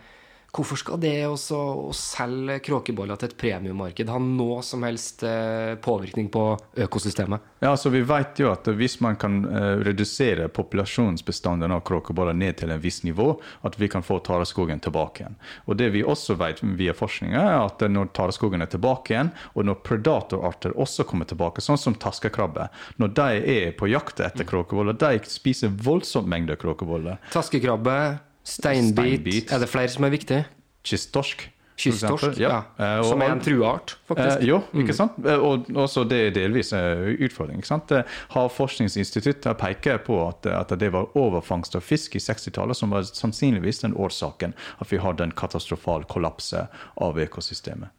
hvorfor 0.53 0.77
skal 0.77 0.99
det 1.01 1.15
også 1.25 1.57
å 1.57 1.93
selge 1.97 2.59
kråkeboller 2.67 3.17
til 3.17 3.31
et 3.31 3.37
premiemarked 3.39 4.09
ha 4.11 4.19
noe 4.21 4.59
som 4.65 4.83
helst 4.85 5.23
eh, 5.25 5.73
påvirkning 5.81 6.27
på 6.33 6.43
økosystemet? 6.85 7.41
Ja, 7.63 7.73
så 7.77 7.89
Vi 7.93 8.03
vet 8.05 8.37
jo 8.41 8.51
at 8.51 8.67
hvis 8.77 8.99
man 9.01 9.17
kan 9.17 9.39
eh, 9.49 9.81
redusere 9.87 10.49
populasjonsbestanden 10.53 11.73
av 11.73 11.81
kråkeboller 11.87 12.37
ned 12.37 12.59
til 12.61 12.73
en 12.73 12.81
viss 12.83 13.01
nivå, 13.05 13.31
at 13.65 13.79
vi 13.81 13.89
kan 13.89 14.05
få 14.05 14.19
tareskogen 14.25 14.81
tilbake 14.83 15.23
igjen. 15.23 15.37
Og 15.65 15.77
Det 15.79 15.89
vi 15.93 16.03
også 16.05 16.37
vet 16.37 16.61
via 16.77 16.93
forskninga, 16.93 17.41
er 17.41 17.57
at 17.63 17.81
når 17.89 18.11
tareskogen 18.13 18.61
er 18.61 18.69
tilbake 18.69 19.15
igjen, 19.15 19.31
og 19.55 19.65
når 19.65 19.81
predatorarter 19.87 20.77
også 20.77 21.07
kommer 21.09 21.29
tilbake, 21.29 21.63
sånn 21.65 21.81
som 21.81 21.97
taskekrabbe, 21.97 22.67
når 23.01 23.15
de 23.17 23.41
er 23.55 23.73
på 23.77 23.89
jakt 23.89 24.21
etter 24.21 24.45
kråkeboller, 24.45 24.93
de 24.93 25.23
spiser 25.29 25.73
voldsomt 25.83 26.29
mengde 26.29 26.59
kråkeboller. 26.61 27.17
Taskekrabbe, 27.33 27.97
steinbit, 28.43 28.93
Steinbit. 28.97 29.51
Er 29.51 29.59
det 29.59 29.69
flere 29.69 29.87
som 29.89 30.03
er 30.03 30.09
viktige? 30.09 30.45
Kysttorsk. 30.83 31.49
for 31.73 31.89
Kysttorsk, 31.91 32.37
ja. 32.39 32.61
ja. 32.79 32.97
Eh, 32.99 33.03
Som 33.09 33.21
er 33.21 33.31
en 33.33 33.39
trueart, 33.41 33.95
faktisk. 34.07 34.41
Eh, 34.43 34.47
jo, 34.47 34.59
ikke 34.77 34.93
sant? 34.93 35.11
Eh, 35.25 35.39
Og 35.39 35.65
også 35.75 36.03
det 36.09 36.19
er 36.27 36.31
delvis 36.35 36.69
en 36.73 37.17
utfordring. 37.25 37.57
ikke 37.63 37.67
sant? 37.67 37.91
Eh, 37.91 38.03
Havforskningsinstituttet 38.35 39.57
peker 39.57 39.97
på 40.05 40.19
at, 40.27 40.45
at 40.45 40.69
det 40.79 40.91
var 40.93 41.17
overfangst 41.17 41.75
av 41.75 41.81
fisk 41.81 42.15
i 42.15 42.19
60-tallet 42.19 42.77
som 42.77 42.91
var 42.91 43.01
sannsynligvis 43.03 43.79
den 43.79 43.93
årsaken 43.95 44.53
at 44.79 44.91
vi 44.91 44.97
hadde 45.01 45.23
en 45.23 45.31
katastrofal 45.31 46.03
kollapse 46.05 46.67
av 47.01 47.17
økosystemet. 47.19 47.89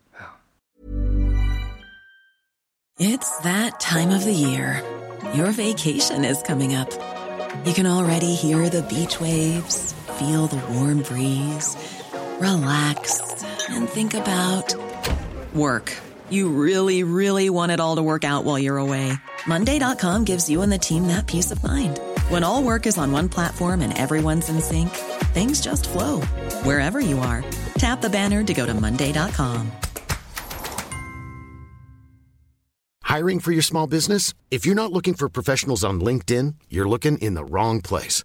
It's 3.00 3.38
that 3.42 3.80
time 3.80 4.10
of 4.14 4.22
the 4.24 4.32
year. 4.32 4.80
Your 5.34 5.50
vacation 5.50 6.24
is 6.24 6.42
coming 6.46 6.76
up. 6.76 6.88
You 7.66 7.72
can 7.74 7.86
already 7.86 8.34
hear 8.34 8.68
the 8.68 8.82
beach 8.82 9.20
waves, 9.20 9.93
feel 10.18 10.46
the 10.46 10.62
warm 10.74 11.02
breeze, 11.02 11.76
relax, 12.40 13.20
and 13.68 13.88
think 13.88 14.14
about 14.14 14.74
work. 15.54 15.92
You 16.30 16.48
really, 16.48 17.02
really 17.02 17.50
want 17.50 17.72
it 17.72 17.80
all 17.80 17.96
to 17.96 18.02
work 18.02 18.24
out 18.24 18.44
while 18.44 18.58
you're 18.58 18.78
away. 18.78 19.12
Monday.com 19.46 20.24
gives 20.24 20.48
you 20.48 20.62
and 20.62 20.72
the 20.72 20.78
team 20.78 21.08
that 21.08 21.26
peace 21.26 21.50
of 21.50 21.62
mind. 21.62 21.98
When 22.28 22.44
all 22.44 22.62
work 22.62 22.86
is 22.86 22.96
on 22.96 23.12
one 23.12 23.28
platform 23.28 23.80
and 23.80 23.96
everyone's 23.96 24.48
in 24.48 24.60
sync, 24.60 24.90
things 25.34 25.60
just 25.60 25.88
flow 25.88 26.20
wherever 26.62 27.00
you 27.00 27.18
are. 27.18 27.44
Tap 27.78 28.00
the 28.00 28.10
banner 28.10 28.44
to 28.44 28.54
go 28.54 28.64
to 28.66 28.74
Monday.com. 28.74 29.72
Hiring 33.02 33.38
for 33.38 33.52
your 33.52 33.62
small 33.62 33.86
business? 33.86 34.34
If 34.50 34.66
you're 34.66 34.74
not 34.74 34.90
looking 34.90 35.14
for 35.14 35.28
professionals 35.28 35.84
on 35.84 36.00
LinkedIn, 36.00 36.54
you're 36.68 36.88
looking 36.88 37.18
in 37.18 37.34
the 37.34 37.44
wrong 37.44 37.80
place. 37.80 38.24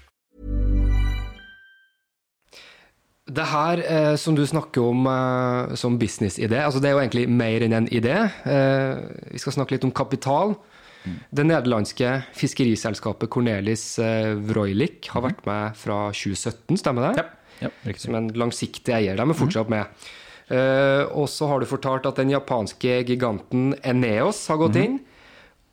Det 3.31 3.45
her 3.47 3.81
eh, 3.85 4.15
som 4.19 4.35
du 4.35 4.43
snakker 4.47 4.83
om 4.83 5.05
eh, 5.07 5.75
som 5.79 5.95
businessidé, 5.99 6.59
altså 6.65 6.81
det 6.83 6.89
er 6.89 6.97
jo 6.97 7.03
egentlig 7.03 7.27
mer 7.31 7.63
enn 7.63 7.77
en 7.77 7.87
idé. 7.93 8.17
Eh, 8.49 9.01
vi 9.31 9.39
skal 9.39 9.55
snakke 9.55 9.77
litt 9.77 9.87
om 9.87 9.93
kapital. 9.95 10.57
Det 11.33 11.43
nederlandske 11.47 12.09
fiskeriselskapet 12.37 13.29
Cornelis 13.33 13.85
eh, 14.03 14.33
Vroilik 14.37 15.07
har 15.13 15.23
vært 15.25 15.45
med 15.47 15.77
fra 15.79 16.01
2017, 16.13 16.77
stemmer 16.81 17.07
det? 17.07 17.27
Ja, 17.63 17.71
riktig. 17.87 18.05
Som 18.05 18.17
en 18.19 18.29
langsiktig 18.37 18.93
eier. 18.93 19.17
De 19.17 19.25
er 19.25 19.37
fortsatt 19.37 19.71
med. 19.71 20.03
Eh, 20.51 21.03
og 21.15 21.29
så 21.31 21.49
har 21.49 21.61
du 21.61 21.69
fortalt 21.69 22.05
at 22.09 22.19
den 22.21 22.33
japanske 22.33 23.01
giganten 23.07 23.71
Eneos 23.87 24.43
har 24.51 24.61
gått 24.61 24.77
inn. 24.81 24.99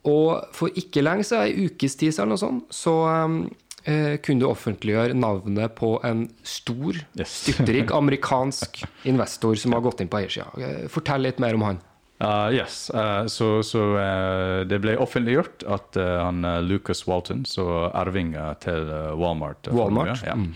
Og 0.09 0.45
for 0.55 0.73
ikke 0.79 1.03
lenge 1.03 1.27
siden, 1.27 1.45
ei 1.45 1.67
ukes 1.67 1.97
tid 1.99 2.15
eller 2.15 2.33
noe 2.33 2.41
sånt, 2.41 2.69
så 2.73 2.95
eh, 3.11 3.39
kunne 3.85 4.43
du 4.43 4.47
offentliggjøre 4.49 5.15
navnet 5.17 5.75
på 5.77 5.93
en 6.05 6.25
stor, 6.43 6.97
styrtrik 7.23 7.93
amerikansk 7.99 8.81
investor 9.09 9.55
som 9.59 9.75
har 9.75 9.83
gått 9.85 10.03
inn 10.03 10.11
på 10.11 10.19
eiersida. 10.21 10.49
Eh, 10.59 10.87
Fortell 10.91 11.25
litt 11.25 11.39
mer 11.41 11.57
om 11.57 11.65
han. 11.67 11.79
Uh, 12.23 12.53
yes, 12.53 12.91
uh, 12.93 13.25
så, 13.25 13.63
so, 13.63 13.79
uh, 13.95 14.65
det 14.67 14.81
ble 14.83 14.97
offentliggjort 14.99 15.63
at 15.71 15.95
uh, 15.95 16.17
han 16.25 16.43
uh, 16.43 16.57
Lucas 16.59 17.05
Walton, 17.07 17.45
så 17.47 17.87
arvinger 17.95 18.57
til 18.59 18.89
uh, 18.91 19.13
Walmart 19.15 19.69
Walmart, 19.71 20.19
Ja. 20.27 20.35
mm. 20.35 20.49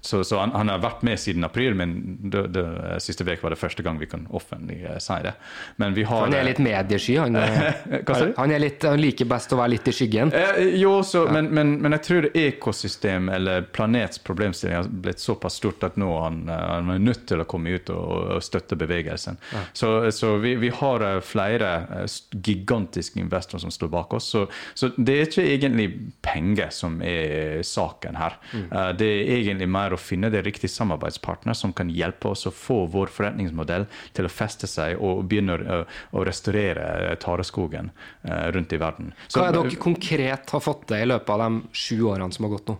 Så 0.00 0.24
so, 0.24 0.40
han, 0.40 0.50
han 0.50 0.70
har 0.72 0.80
vært 0.82 1.04
med 1.06 1.20
siden 1.22 1.46
april, 1.46 1.76
men 1.78 1.94
det, 2.32 2.42
det, 2.56 2.64
siste 3.04 3.22
uke 3.22 3.38
var 3.44 3.54
det 3.54 3.60
første 3.60 3.84
gang 3.86 4.00
vi 4.00 4.08
kan 4.10 4.24
offentlig 4.34 4.80
si 5.04 5.18
det. 5.22 5.36
Men 5.76 5.94
vi 5.94 6.02
har 6.08 6.24
Han 6.24 6.34
er 6.34 6.46
litt 6.48 6.62
mediesky. 6.62 7.16
Han, 7.20 7.36
han, 8.40 8.50
er 8.50 8.62
litt, 8.62 8.82
han 8.82 8.98
liker 8.98 9.30
best 9.30 9.54
å 9.54 9.60
være 9.60 9.76
litt 9.76 9.90
i 9.92 9.94
skyggen. 9.94 10.32
Jo, 10.74 10.96
så, 11.06 11.26
men, 11.30 11.52
men, 11.54 11.76
men 11.84 11.94
jeg 11.98 12.06
tror 12.08 12.28
ekosystem 12.32 13.30
eller 13.36 13.68
planets 13.70 14.18
problemstilling 14.26 14.80
har 14.80 14.90
blitt 14.90 15.22
såpass 15.22 15.60
stort 15.60 15.86
at 15.86 16.00
nå 16.00 16.10
han, 16.24 16.42
han 16.50 16.90
er 16.96 17.04
nødt 17.12 17.28
til 17.30 17.44
å 17.44 17.48
komme 17.48 17.76
ut 17.76 17.94
og, 17.94 18.38
og 18.38 18.42
støtte 18.42 18.78
bevegelsen. 18.80 19.35
Så, 19.76 19.90
så 20.14 20.36
vi, 20.42 20.54
vi 20.60 20.70
har 20.74 21.04
eh, 21.06 21.20
flere 21.24 21.72
eh, 22.02 22.16
gigantiske 22.36 23.20
investorer 23.20 23.64
som 23.66 23.74
står 23.74 23.92
bak 23.92 24.16
oss. 24.18 24.30
Så, 24.34 24.46
så 24.74 24.90
det 24.96 25.16
er 25.16 25.28
ikke 25.28 25.46
egentlig 25.46 25.88
penger 26.24 26.72
som 26.74 27.00
er 27.04 27.62
saken 27.66 28.16
her. 28.18 28.38
Mm. 28.52 28.68
det 28.98 29.06
er 29.06 29.30
egentlig 29.36 29.68
mer 29.70 29.94
å 29.94 29.98
finne 30.00 30.28
det 30.32 30.42
riktige 30.46 30.70
samarbeidspartner 30.72 31.56
som 31.56 31.72
kan 31.76 31.90
hjelpe 31.92 32.30
oss 32.30 32.46
å 32.48 32.52
få 32.54 32.84
vår 32.92 33.10
forretningsmodell 33.12 33.86
til 34.16 34.28
å 34.28 34.32
feste 34.32 34.68
seg 34.70 35.00
og 35.02 35.24
begynne 35.28 35.56
å, 35.56 35.78
å 36.16 36.24
restaurere 36.26 37.16
tareskogen 37.22 37.90
eh, 38.22 38.48
rundt 38.54 38.72
i 38.72 38.80
verden. 38.80 39.12
Så- 39.28 39.40
Hva 39.40 39.48
er 39.48 39.56
det 39.56 39.62
dere 39.70 39.82
konkret 39.82 40.50
har 40.50 40.60
fått 40.64 40.86
til 40.90 41.02
i 41.02 41.08
løpet 41.12 41.30
av 41.34 41.44
de 41.44 41.62
sju 41.72 42.02
årene 42.10 42.32
som 42.32 42.46
har 42.46 42.56
gått 42.56 42.72
nå? 42.72 42.78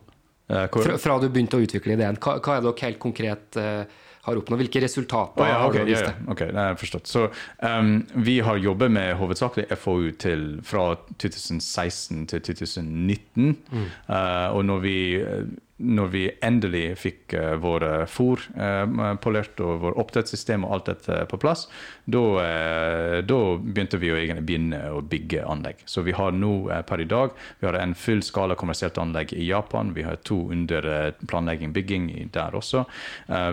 Eh, 0.49 0.67
Fra, 0.73 0.99
fra 1.03 1.19
du 1.21 1.29
begynte 1.29 1.59
å 1.59 1.65
utvikle 1.65 1.97
ideen, 1.97 2.19
hva, 2.23 2.39
hva 2.41 2.59
er 2.59 2.67
dere 2.67 2.87
helt 2.87 3.01
konkret 3.03 3.57
eh, 3.61 3.85
har 4.27 4.41
oppnådd? 4.41 4.63
Hvilke 4.65 4.83
resultater 4.85 5.45
oh, 5.45 5.49
ja, 5.51 5.59
har 5.63 5.75
du 5.75 5.83
vist 5.87 6.03
ja, 6.03 6.13
til? 6.13 6.31
ok, 6.35 6.43
det 6.51 6.67
jeg 6.69 6.81
forstått. 6.83 7.11
Så 7.11 7.27
um, 7.63 7.93
vi 8.27 8.39
har 8.47 8.63
jobbet 8.63 8.95
med 8.97 9.15
hovedsakelig 9.21 9.69
FoU 9.79 10.11
til, 10.23 10.49
fra 10.67 10.89
2016 11.23 12.27
til 12.33 12.43
2019. 12.51 13.55
Uh, 14.09 14.57
og 14.57 14.65
når 14.67 14.83
vi, 14.85 14.99
uh, 15.23 15.47
når 15.77 16.09
vi 16.09 16.23
endelig 16.45 16.85
fikk 16.97 17.35
uh, 17.37 17.53
våre 17.61 18.07
fôr 18.09 18.41
uh, 18.57 19.13
polert 19.21 19.61
og 19.61 19.83
vår 19.83 19.99
oppdrettssystem 20.01 20.65
og 20.65 20.73
alt 20.73 20.89
dette 20.89 21.19
på 21.29 21.41
plass, 21.41 21.67
da 22.09 22.23
uh, 22.41 23.59
begynte 23.61 24.01
vi 24.01 24.13
å 24.15 24.17
begynne 24.41 24.81
å 24.97 25.03
bygge 25.05 25.45
anlegg. 25.45 25.83
Så 25.85 26.05
vi 26.07 26.17
har 26.17 26.33
nå 26.33 26.55
per 26.89 27.05
i 27.05 27.09
dag 27.09 27.35
vi 27.61 27.69
har 27.69 27.77
en 27.81 27.95
full 27.99 28.23
skala 28.25 28.57
kommersielt 28.57 28.97
anlegg 28.99 29.35
i 29.37 29.51
Japan. 29.51 29.93
Vi 29.97 30.07
har 30.07 30.17
to 30.25 30.47
under 30.55 31.13
planlegging 31.29 31.75
bygging 31.77 32.09
der 32.33 32.57
også. 32.57 32.85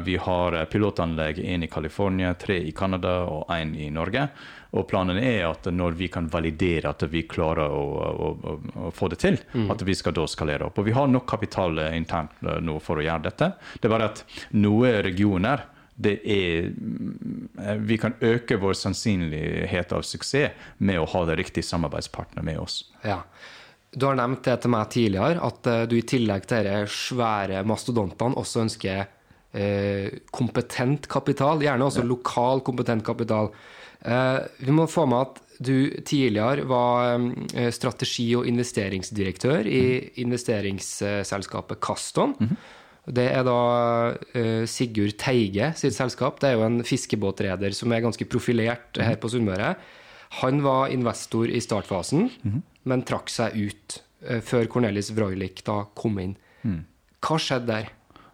Vi 0.06 0.16
har 0.22 0.56
pilotanlegg, 0.70 1.40
én 1.40 1.64
i 1.64 1.70
California, 1.72 2.34
tre 2.40 2.58
i 2.62 2.72
Canada 2.72 3.24
og 3.30 3.52
én 3.54 3.76
i 3.76 3.90
Norge. 3.94 4.28
Og 4.74 4.88
planen 4.90 5.20
er 5.22 5.46
at 5.48 5.68
når 5.70 5.98
vi 6.00 6.08
kan 6.14 6.30
validere 6.34 6.90
at 6.90 7.06
vi 7.12 7.26
klarer 7.30 7.70
å, 7.70 7.84
å, 7.84 8.32
å, 8.34 8.56
å 8.88 8.94
få 8.96 9.12
det 9.14 9.20
til, 9.22 9.38
at 9.70 9.84
vi 9.86 9.96
skal 9.98 10.16
da 10.18 10.26
skalere 10.30 10.70
opp. 10.70 10.80
Og 10.82 10.90
vi 10.90 10.96
har 10.98 11.12
nok 11.12 11.28
kapital 11.30 11.78
eh, 11.84 11.94
internt 11.98 12.42
eh, 12.42 12.58
nå 12.64 12.80
for 12.82 12.98
å 12.98 13.06
gjøre 13.06 13.28
dette. 13.30 13.52
Det 13.78 13.90
er 13.90 13.94
bare 13.94 14.10
at 14.14 14.26
noen 14.58 15.02
regioner 15.06 15.68
det 15.96 16.20
er, 16.26 16.72
mm, 16.74 17.50
eh, 17.60 17.76
vi 17.76 17.98
kan 17.98 18.16
øke 18.22 18.58
vår 18.58 18.74
sannsynlighet 18.74 19.94
av 19.94 20.02
suksess 20.02 20.52
med 20.78 21.00
å 21.00 21.06
ha 21.06 21.26
det 21.30 21.38
riktige 21.38 21.68
samarbeidspartner 21.68 22.44
med 22.44 22.60
oss. 22.60 22.84
Ja. 23.06 23.22
Du 23.94 24.08
har 24.08 24.18
nevnt 24.18 24.42
det 24.48 24.56
til 24.64 24.72
meg 24.74 24.90
tidligere, 24.90 25.42
at 25.46 25.68
eh, 25.70 25.84
du 25.86 26.00
i 26.00 26.06
tillegg 26.08 26.48
til 26.50 26.66
disse 26.66 27.12
svære 27.14 27.62
mastodontene 27.70 28.40
også 28.42 28.64
ønsker 28.66 29.06
eh, 29.54 30.20
kompetent 30.34 31.08
kapital, 31.12 31.62
gjerne 31.64 31.88
også 31.88 32.06
lokal 32.08 32.64
kompetent 32.66 33.06
kapital. 33.06 33.52
Eh, 34.04 34.40
vi 34.66 34.76
må 34.76 34.88
få 34.92 35.06
med 35.10 35.28
at 35.28 35.42
du 35.64 36.02
tidligere 36.04 36.66
var 36.68 37.16
eh, 37.56 37.70
strategi- 37.72 38.34
og 38.40 38.48
investeringsdirektør 38.50 39.70
i 39.70 39.84
investeringsselskapet 40.24 41.82
Kaston. 41.84 42.36
Det 43.04 43.26
er 43.36 43.44
da 43.44 44.14
Sigurd 44.70 45.18
Teige 45.20 45.74
sitt 45.76 45.96
selskap. 45.96 46.38
Det 46.40 46.50
er 46.50 46.54
jo 46.56 46.64
en 46.64 46.86
fiskebåtreder 46.88 47.76
som 47.76 47.92
er 47.92 48.04
ganske 48.06 48.28
profilert 48.32 48.96
her 48.96 49.18
på 49.20 49.28
Sunnmøre. 49.28 49.74
Han 50.40 50.62
var 50.64 50.88
investor 50.88 51.52
i 51.52 51.60
startfasen, 51.62 52.30
men 52.88 53.04
trakk 53.04 53.28
seg 53.30 53.60
ut 53.60 53.98
før 54.48 54.70
Cornelis 54.72 55.12
Vroilik 55.12 55.60
da 55.68 55.82
kom 56.00 56.16
inn. 56.24 56.38
Hva 57.20 57.36
skjedde 57.44 57.68
der? 57.74 57.92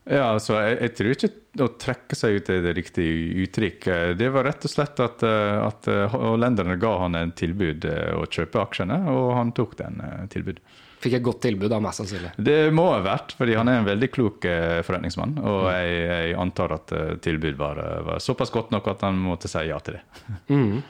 Ja, 0.09 0.31
altså, 0.33 0.55
jeg, 0.57 0.77
jeg 0.81 0.93
tror 0.97 1.11
ikke 1.13 1.65
å 1.65 1.69
trekke 1.81 2.17
seg 2.17 2.39
ut 2.39 2.49
er 2.49 2.63
det 2.65 2.73
riktige 2.79 3.43
uttrykk. 3.43 3.87
Det 4.17 4.29
var 4.33 4.47
rett 4.47 4.65
og 4.65 4.71
slett 4.71 5.01
at, 5.05 5.25
eh, 5.25 5.57
at 5.61 5.89
eh, 5.91 6.15
hollenderne 6.15 6.79
ga 6.81 6.93
han 7.03 7.17
en 7.19 7.33
tilbud 7.37 7.85
eh, 7.85 8.13
å 8.17 8.25
kjøpe 8.25 8.63
aksjene, 8.63 8.97
og 9.13 9.35
han 9.37 9.53
tok 9.57 9.77
den 9.77 10.01
tilbud. 10.33 10.61
Fikk 10.99 11.15
et 11.19 11.23
godt 11.23 11.43
tilbud, 11.45 11.69
da, 11.71 11.77
mest 11.83 12.01
sannsynlig. 12.01 12.33
Det 12.41 12.57
må 12.75 12.89
ha 12.89 12.99
vært, 13.05 13.37
fordi 13.37 13.55
han 13.55 13.69
er 13.71 13.79
en 13.79 13.87
veldig 13.87 14.09
klok 14.11 14.49
forretningsmann. 14.83 15.37
Og 15.39 15.69
jeg, 15.71 15.93
jeg 16.09 16.33
antar 16.41 16.73
at 16.75 16.91
tilbud 17.23 17.55
var, 17.61 17.79
var 18.09 18.19
såpass 18.23 18.51
godt 18.51 18.73
nok 18.75 18.89
at 18.91 19.05
han 19.07 19.21
måtte 19.23 19.47
si 19.47 19.63
ja 19.69 19.79
til 19.83 19.99
det. 19.99 20.03
Mm. 20.49 20.81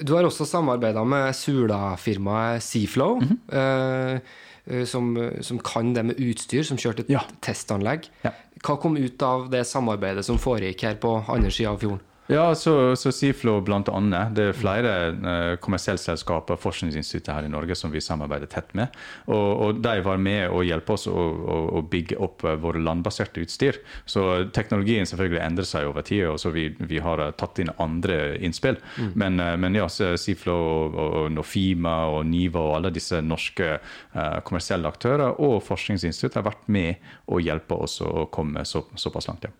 Du 0.00 0.14
har 0.14 0.24
også 0.24 0.46
samarbeida 0.48 1.02
med 1.04 1.34
Sula-firmaet 1.36 2.62
Seaflow, 2.64 3.20
eh, 3.52 3.58
eh, 3.58 4.20
som, 4.86 5.12
som 5.42 5.58
kan 5.58 5.92
det 5.94 6.04
med 6.06 6.20
utstyr, 6.22 6.62
som 6.62 6.76
kjørte 6.78 7.00
et 7.06 7.10
Ja. 7.10 7.24
testanlegg. 7.42 8.08
Ja. 8.24 8.30
Hva 8.62 8.76
kom 8.80 8.96
ut 8.96 9.22
av 9.22 9.48
det 9.50 9.64
samarbeidet 9.66 10.24
som 10.24 10.38
foregikk 10.38 10.82
her 10.86 10.94
på 11.02 11.16
andre 11.28 11.50
sida 11.50 11.70
av 11.74 11.80
fjorden? 11.82 12.00
Ja, 12.26 12.54
så, 12.54 12.96
så 12.96 13.10
Seaflow 13.12 13.60
blant 13.66 13.88
annet. 13.90 14.30
Det 14.36 14.44
er 14.46 14.54
flere 14.56 14.90
eh, 15.10 15.54
kommersiellselskaper 15.62 16.58
forskningsinstitutter 16.60 17.34
her 17.34 17.48
i 17.48 17.50
Norge 17.50 17.74
som 17.74 17.90
vi 17.90 18.00
samarbeider 18.00 18.46
tett 18.50 18.70
med. 18.78 18.94
Og, 19.26 19.48
og 19.66 19.80
de 19.82 19.96
var 20.06 20.20
med 20.22 20.54
å 20.54 20.62
hjelpe 20.62 20.94
oss 20.94 21.08
å, 21.10 21.16
å, 21.16 21.56
å 21.80 21.82
bygge 21.82 22.20
opp 22.22 22.44
eh, 22.46 22.54
våre 22.62 22.82
landbaserte 22.84 23.42
utstyr. 23.42 23.80
Så 24.06 24.24
teknologien 24.54 25.08
selvfølgelig 25.08 25.42
endrer 25.42 25.66
seg 25.66 25.88
over 25.90 26.06
tid, 26.06 26.28
og 26.30 26.38
så 26.38 26.54
vi, 26.54 26.68
vi 26.78 27.02
har 27.02 27.24
eh, 27.24 27.34
tatt 27.42 27.58
inn 27.58 27.74
andre 27.82 28.20
innspill. 28.38 28.78
Men, 29.18 29.42
eh, 29.42 29.56
men 29.58 29.80
ja, 29.80 29.88
Seaflow 29.90 30.62
og, 30.62 31.00
og 31.02 31.28
Nofima 31.34 31.96
og 32.14 32.22
Niva 32.30 32.62
og 32.62 32.76
alle 32.78 32.94
disse 32.94 33.18
norske 33.24 33.74
eh, 33.74 34.38
kommersielle 34.46 34.88
aktører 34.88 35.42
og 35.42 35.58
forskningsinstitutt 35.66 36.38
har 36.38 36.46
vært 36.52 36.70
med 36.70 37.12
å 37.26 37.42
hjelpe 37.42 37.82
oss 37.82 37.98
å 38.06 38.28
komme 38.30 38.62
så, 38.68 38.86
såpass 38.94 39.26
langt. 39.28 39.50
ja. 39.50 39.56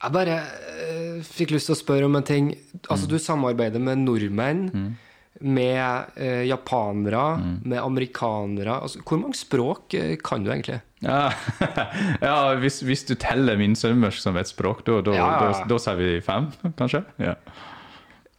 Jeg 0.00 0.14
bare 0.14 0.36
eh, 0.40 1.16
fikk 1.26 1.52
lyst 1.52 1.68
til 1.68 1.76
å 1.76 1.80
spørre 1.80 2.08
om 2.08 2.16
en 2.16 2.24
ting. 2.26 2.52
Altså, 2.88 3.08
Du 3.10 3.18
samarbeider 3.20 3.82
med 3.82 4.00
nordmenn, 4.06 4.94
med 5.40 6.16
eh, 6.20 6.44
japanere, 6.48 7.24
med 7.64 7.78
amerikanere. 7.80 8.78
Altså, 8.80 9.02
hvor 9.04 9.20
mange 9.20 9.36
språk 9.38 9.96
eh, 9.98 10.14
kan 10.24 10.44
du 10.44 10.50
egentlig? 10.52 10.80
Ja, 11.04 11.30
ja 12.26 12.38
hvis, 12.60 12.80
hvis 12.84 13.04
du 13.08 13.14
teller 13.20 13.60
min 13.60 13.76
sømmersk 13.76 14.20
som 14.20 14.36
et 14.40 14.48
språk, 14.48 14.82
da, 14.88 15.00
da, 15.04 15.14
Ja, 15.16 15.28
ja, 15.28 15.44
ja. 15.50 15.52
da, 15.60 15.68
da 15.74 15.78
sier 15.80 16.00
vi 16.00 16.10
fem, 16.24 16.50
kanskje? 16.80 17.04
Ja, 17.20 17.36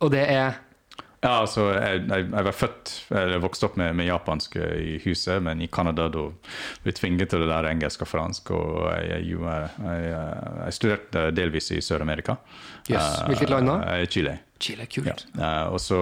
Og 0.01 0.11
det 0.13 0.25
er 0.33 0.59
ja 1.21 1.31
altså, 1.43 1.67
jeg, 1.75 2.03
jeg, 2.09 2.27
jeg 2.31 2.45
var 2.47 2.55
født, 2.57 2.91
eller 3.13 3.41
vokste 3.43 3.67
opp 3.67 3.75
med, 3.77 3.93
med 3.99 4.07
japansk 4.09 4.55
eh, 4.57 4.77
i 4.81 4.93
huset, 5.05 5.41
men 5.45 5.61
i 5.61 5.67
Canada 5.71 6.07
da 6.09 6.23
ble 6.83 6.93
tvinget 6.97 7.29
til 7.33 7.43
å 7.45 7.49
lære 7.51 7.69
engelsk 7.75 8.01
og 8.05 8.09
fransk, 8.09 8.49
og 8.57 8.87
jeg, 9.05 9.27
jeg, 9.29 10.73
studerte 10.77 11.27
delvis 11.37 11.71
i 11.75 11.81
Sør-Amerika. 11.85 12.37
Yes. 12.89 13.21
hvilket 13.29 13.53
land 13.53 13.69
da? 13.69 13.75
Eh, 13.99 14.05
Chile. 14.09 14.39
Chile, 14.61 14.85
kult. 14.89 15.25
Ja. 15.37 15.41
Eh, 15.65 15.73
og 15.73 15.79
så 15.81 15.99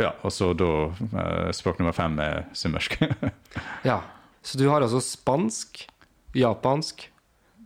ja, 0.00 0.12
og 0.24 0.32
så 0.32 0.52
da 0.56 0.70
eh, 0.88 1.50
språk 1.56 1.80
nummer 1.80 1.96
fem 1.96 2.18
er 2.24 2.44
symmersk. 2.56 2.98
Ja. 3.88 4.00
Så 4.44 4.56
du 4.60 4.68
har 4.70 4.84
altså 4.84 5.00
spansk, 5.02 5.86
japansk, 6.36 7.08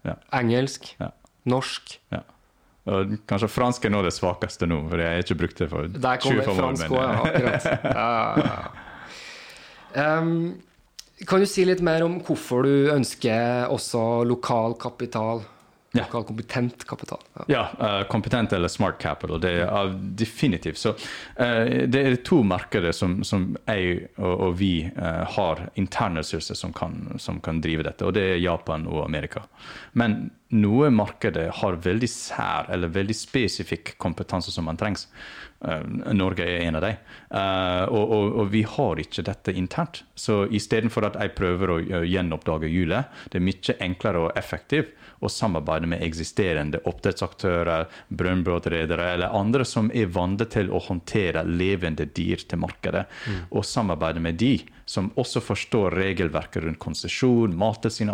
Ja. 0.07 0.17
engelsk, 0.35 0.95
Ja. 0.99 1.11
norsk 1.47 1.99
ja. 2.11 2.23
Og 2.91 3.13
kanskje 3.31 3.49
fransk 3.53 3.85
er 3.87 3.93
nå 3.95 4.01
det 4.03 4.11
svakeste 4.17 4.67
nå, 4.67 4.81
for 4.91 4.99
jeg 4.99 5.07
har 5.13 5.23
ikke 5.23 5.37
brukt 5.39 5.61
det 5.63 5.69
for 5.71 5.87
Der 5.87 6.17
kommer 6.19 6.43
25 6.43 6.51
år. 6.51 6.59
fransk 6.59 6.91
men- 6.91 6.99
ja. 6.99 7.03
Akkurat. 7.23 7.65
Ja, 7.85 8.09
ja, 8.37 8.43
ja. 9.95 10.43
Kan 11.29 11.39
du 11.39 11.47
si 11.47 11.63
litt 11.69 11.81
mer 11.87 12.03
om 12.03 12.17
hvorfor 12.27 12.65
du 12.67 12.89
ønsker 12.91 13.69
også 13.71 14.25
lokal 14.27 14.75
kapital? 14.83 15.45
Ja. 15.93 16.05
Kall 16.05 16.25
kompetent 16.25 16.85
kapital. 16.87 17.21
Ja. 17.35 17.45
Ja, 17.47 18.01
uh, 18.01 18.09
kompetent 18.09 18.53
eller 18.53 18.69
smart 18.69 19.03
capital. 19.03 19.41
Det 19.41 19.51
er 19.51 19.69
uh, 19.69 19.93
definitivt. 19.93 20.79
Så 20.79 20.95
uh, 20.95 21.85
det 21.87 22.01
er 22.01 22.17
to 22.25 22.41
markeder 22.49 22.97
som, 22.97 23.19
som 23.29 23.51
jeg 23.67 24.07
og, 24.17 24.33
og 24.33 24.55
vi 24.57 24.73
eh, 24.89 25.23
har 25.37 25.61
interne 25.79 26.23
ressurser 26.23 26.57
som 26.57 26.73
kan, 26.73 26.95
som 27.21 27.41
kan 27.45 27.61
drive 27.63 27.85
dette, 27.87 28.05
og 28.07 28.15
det 28.17 28.23
er 28.35 28.41
Japan 28.41 28.87
og 28.89 29.03
Amerika. 29.05 29.45
Men 29.99 30.31
noe 30.53 30.91
markeder 30.93 31.51
har 31.61 31.79
veldig 31.85 32.09
sær 32.09 32.71
eller 32.73 32.93
veldig 32.93 33.17
spesifikk 33.17 33.95
kompetanse 34.01 34.53
som 34.53 34.69
man 34.69 34.81
trengs. 34.81 35.07
Norge 36.13 36.45
er 36.45 36.67
en 36.67 36.77
av 36.77 36.85
dem. 36.85 36.99
Og, 37.95 38.03
og, 38.03 38.27
og 38.43 38.51
vi 38.53 38.65
har 38.69 39.01
ikke 39.01 39.25
dette 39.25 39.55
internt. 39.57 40.03
Så 40.19 40.43
istedenfor 40.51 41.07
at 41.09 41.17
jeg 41.23 41.35
prøver 41.39 41.73
å 41.73 41.79
gjenoppdage 42.05 42.69
hjulet, 42.73 43.09
det 43.33 43.41
er 43.41 43.47
mye 43.47 43.79
enklere 43.89 44.27
og 44.27 44.37
effektivt 44.39 44.93
å 45.23 45.31
samarbeide 45.31 45.89
med 45.91 46.03
eksisterende 46.05 46.83
oppdrettsaktører, 46.89 47.89
brønnbåtredere 48.09 49.13
eller 49.15 49.39
andre 49.39 49.67
som 49.69 49.91
er 49.95 50.11
vant 50.13 50.43
til 50.53 50.71
å 50.73 50.81
håndtere 50.83 51.45
levende 51.47 52.09
dyr 52.11 52.43
til 52.49 52.63
markedet, 52.63 53.05
og 53.51 53.67
samarbeide 53.67 54.23
med 54.23 54.41
de 54.41 54.57
som 54.93 55.13
også 55.17 55.41
forstår 55.41 55.95
regelverket 55.97 56.65
rundt 56.65 56.81
konsesjon, 56.83 57.55
mattilsyn 57.57 58.13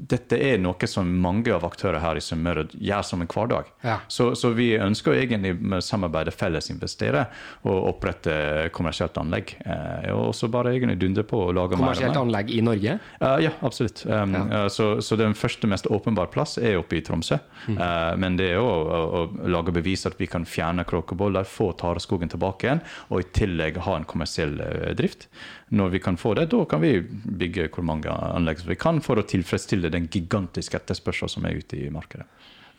Dette 0.00 0.38
er 0.40 0.56
noe 0.60 0.88
som 0.88 1.08
mange 1.20 1.52
av 1.52 1.64
aktører 1.66 2.00
her 2.00 2.16
i 2.16 2.22
Sunnmøre 2.24 2.66
gjør 2.72 3.02
som 3.04 3.20
en 3.20 3.28
hverdag. 3.28 3.68
Ja. 3.84 3.98
Så, 4.08 4.30
så 4.38 4.52
vi 4.56 4.70
ønsker 4.80 5.18
egentlig 5.18 5.52
med 5.60 5.84
samarbeide 5.84 6.32
felles 6.32 6.70
investere 6.72 7.26
og 7.68 7.90
opprette 7.90 8.70
kommersielt 8.72 9.18
anlegg. 9.20 9.52
Eh, 9.60 10.08
og 10.14 10.32
så 10.36 10.48
bare 10.52 10.72
egentlig 10.72 10.96
dundre 11.02 11.26
på 11.28 11.42
og 11.48 11.52
lage 11.58 11.76
mer 11.76 11.90
Kommersielt 11.90 12.20
anlegg 12.20 12.52
i 12.54 12.62
Norge? 12.64 12.96
Uh, 13.20 13.36
ja, 13.44 13.52
absolutt. 13.66 14.06
Um, 14.08 14.38
eh, 14.40 14.66
så, 14.72 14.88
så 15.04 15.20
den 15.20 15.36
første 15.36 15.68
mest 15.68 15.90
åpenbare 15.90 16.32
plass 16.40 16.56
er 16.58 16.78
oppe 16.80 16.98
i 16.98 17.04
Tromsø. 17.04 17.38
Eh, 17.68 18.16
men 18.20 18.38
det 18.40 18.50
er 18.54 18.60
å, 18.60 18.68
å, 18.68 19.00
å 19.20 19.50
lage 19.52 19.74
bevis 19.76 20.06
at 20.08 20.16
vi 20.20 20.28
kan 20.30 20.46
fjerne 20.48 20.86
kråkeboller, 20.88 21.44
få 21.48 21.70
tareskogen 21.80 22.32
tilbake 22.32 22.66
igjen, 22.66 22.84
og 23.10 23.22
i 23.22 23.28
tillegg 23.36 23.80
ha 23.84 23.98
en 23.98 24.08
kommersiell 24.08 24.56
eh, 24.64 24.92
drift. 24.98 25.28
Når 25.76 25.94
vi 25.94 26.02
kan 26.02 26.18
få 26.20 26.34
det, 26.38 26.48
da 26.54 26.64
kan 26.68 26.82
vi 26.82 26.96
bygge 27.00 27.68
hvor 27.74 27.86
mange 27.86 28.10
anlegg 28.10 28.64
vi 28.66 28.78
kan 28.80 29.02
for 29.04 29.20
å 29.20 29.26
tilfredsstille 29.28 29.92
den 29.92 30.08
gigantiske 30.10 30.80
etterspørselen 30.80 31.36
som 31.36 31.46
er 31.46 31.60
ute 31.60 31.78
i 31.78 31.92
markedet. 31.92 32.26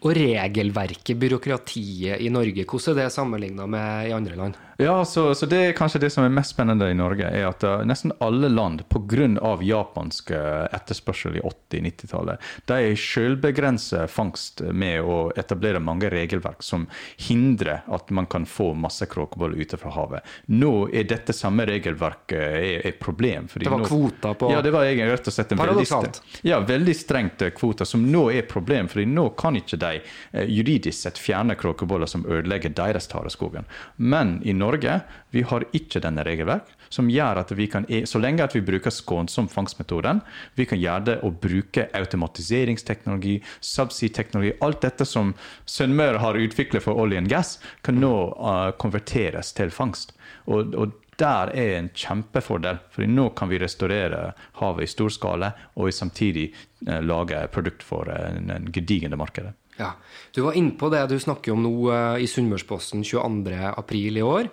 Og 0.02 0.16
regelverket, 0.18 1.14
byråkratiet 1.22 2.24
i 2.26 2.30
Norge, 2.34 2.66
hvordan 2.66 2.98
er 2.98 3.04
det 3.04 3.14
sammenligna 3.14 3.68
med 3.70 4.10
i 4.10 4.14
andre 4.16 4.36
land? 4.40 4.58
Ja, 4.82 5.06
så, 5.06 5.36
så 5.36 5.46
det 5.46 5.58
er 5.62 5.76
kanskje 5.78 6.00
det 6.02 6.10
som 6.10 6.26
er 6.26 6.32
mest 6.34 6.56
spennende 6.56 6.88
i 6.90 6.96
Norge, 6.98 7.28
er 7.30 7.46
at 7.52 7.62
uh, 7.68 7.84
nesten 7.86 8.10
alle 8.24 8.50
land, 8.50 8.82
pga. 8.90 9.28
japansk 9.62 10.32
uh, 10.34 10.66
etterspørsel 10.74 11.38
i 11.38 11.44
80-90-tallet, 11.46 12.42
de 12.66 12.96
selvbegrenser 12.98 14.10
fangst 14.10 14.64
med 14.74 15.06
å 15.06 15.20
etablere 15.38 15.78
mange 15.84 16.10
regelverk 16.10 16.66
som 16.66 16.88
hindrer 17.28 17.84
at 17.94 18.10
man 18.10 18.26
kan 18.26 18.48
få 18.50 18.72
masse 18.74 19.06
kråkeboller 19.06 19.62
ute 19.62 19.78
fra 19.78 19.94
havet. 19.94 20.26
Nå 20.50 20.90
er 20.90 21.06
dette 21.06 21.36
samme 21.38 21.68
regelverket 21.70 22.90
et 22.90 23.00
problem. 23.00 23.48
fordi 23.54 23.70
Det 23.70 23.76
var 23.76 23.86
nå- 23.86 23.92
kvoter 23.92 24.34
på- 24.34 24.52
Ja, 24.52 24.62
det 24.66 24.72
var 24.74 24.90
egentlig 24.90 25.12
rett 25.14 25.28
og 25.28 25.34
slett 25.34 25.52
en 25.52 25.62
veldig, 25.62 26.22
ja, 26.42 26.60
veldig 26.60 26.96
strengt 26.96 27.46
kvoter, 27.54 27.86
som 27.86 28.02
nå 28.12 28.32
er 28.34 28.40
et 28.40 28.50
problem, 28.50 28.88
fordi 28.90 29.06
nå 29.06 29.30
kan 29.38 29.54
ikke 29.62 29.78
de 29.78 29.91
uh, 30.00 30.46
juridisk 30.48 31.04
sett 31.04 31.20
fjerne 31.20 31.58
kråkeboller 31.60 32.10
som 32.10 32.24
ødelegger 32.26 32.74
deres 32.78 33.10
tareskogen. 33.12 33.68
Men 33.98 34.40
i 34.48 34.56
Norge 34.56 35.02
vi 35.32 35.44
har 35.48 35.66
ikke 35.76 36.02
denne 36.04 36.24
regelverk, 36.28 36.72
som 36.92 37.10
gjør 37.12 37.40
at 37.44 37.52
vi 37.56 37.68
kan, 37.72 37.86
e, 37.88 38.04
så 38.06 38.20
lenge 38.20 38.44
at 38.44 38.56
vi 38.56 38.64
bruker 38.68 38.92
skånsom 38.92 39.48
fangstmetoden, 39.52 40.20
vi 40.60 40.68
kan 40.68 40.80
gjøre 40.82 41.06
det 41.08 41.18
å 41.24 41.32
bruke 41.32 41.88
automatiseringsteknologi, 41.96 43.38
subsea-teknologi, 43.64 44.58
alt 44.60 44.82
dette 44.84 45.08
som 45.08 45.34
Sunnmøre 45.66 46.20
har 46.20 46.40
utviklet 46.40 46.84
for 46.84 47.00
olje 47.00 47.22
og 47.22 47.32
gass, 47.32 47.58
kan 47.86 48.00
nå 48.02 48.16
uh, 48.36 48.72
konverteres 48.82 49.54
til 49.56 49.72
fangst. 49.72 50.16
Og, 50.52 50.76
og 50.76 50.98
der 51.22 51.52
er 51.54 51.78
en 51.78 51.90
kjempefordel, 51.94 52.80
for 52.92 53.06
nå 53.08 53.30
kan 53.38 53.52
vi 53.52 53.60
restaurere 53.62 54.32
havet 54.58 54.88
i 54.88 54.92
stor 54.92 55.12
skala 55.14 55.52
og 55.78 55.94
samtidig 55.94 56.48
eh, 56.88 57.02
lage 57.04 57.44
produkt 57.54 57.86
for 57.86 58.10
en, 58.10 58.50
en 58.50 58.70
gedigende 58.74 59.20
marked. 59.22 59.52
Ja. 59.82 59.96
Du 60.36 60.44
var 60.46 60.56
inne 60.58 60.76
på 60.78 60.92
det 60.94 61.02
du 61.10 61.16
snakker 61.20 61.56
om 61.56 61.64
nå 61.66 61.74
eh, 61.90 62.24
i 62.24 62.28
Sunnmørsposten 62.30 63.02
22.4 63.08 64.02
i 64.22 64.26
år. 64.26 64.50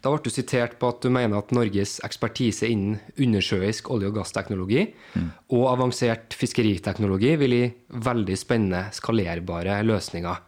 Da 0.00 0.12
ble 0.12 0.22
du 0.24 0.30
sitert 0.32 0.78
på 0.80 0.88
at 0.90 1.04
du 1.04 1.10
mener 1.12 1.40
at 1.40 1.52
Norges 1.54 1.98
ekspertise 2.06 2.70
innen 2.70 2.98
undersjøisk 3.20 3.90
olje- 3.92 4.08
og 4.10 4.16
gassteknologi 4.20 4.86
og 5.52 5.66
avansert 5.74 6.36
fiskeriteknologi 6.38 7.34
vil 7.40 7.56
gi 7.56 7.64
veldig 8.08 8.38
spennende 8.40 8.86
skalerbare 8.96 9.80
løsninger. 9.86 10.46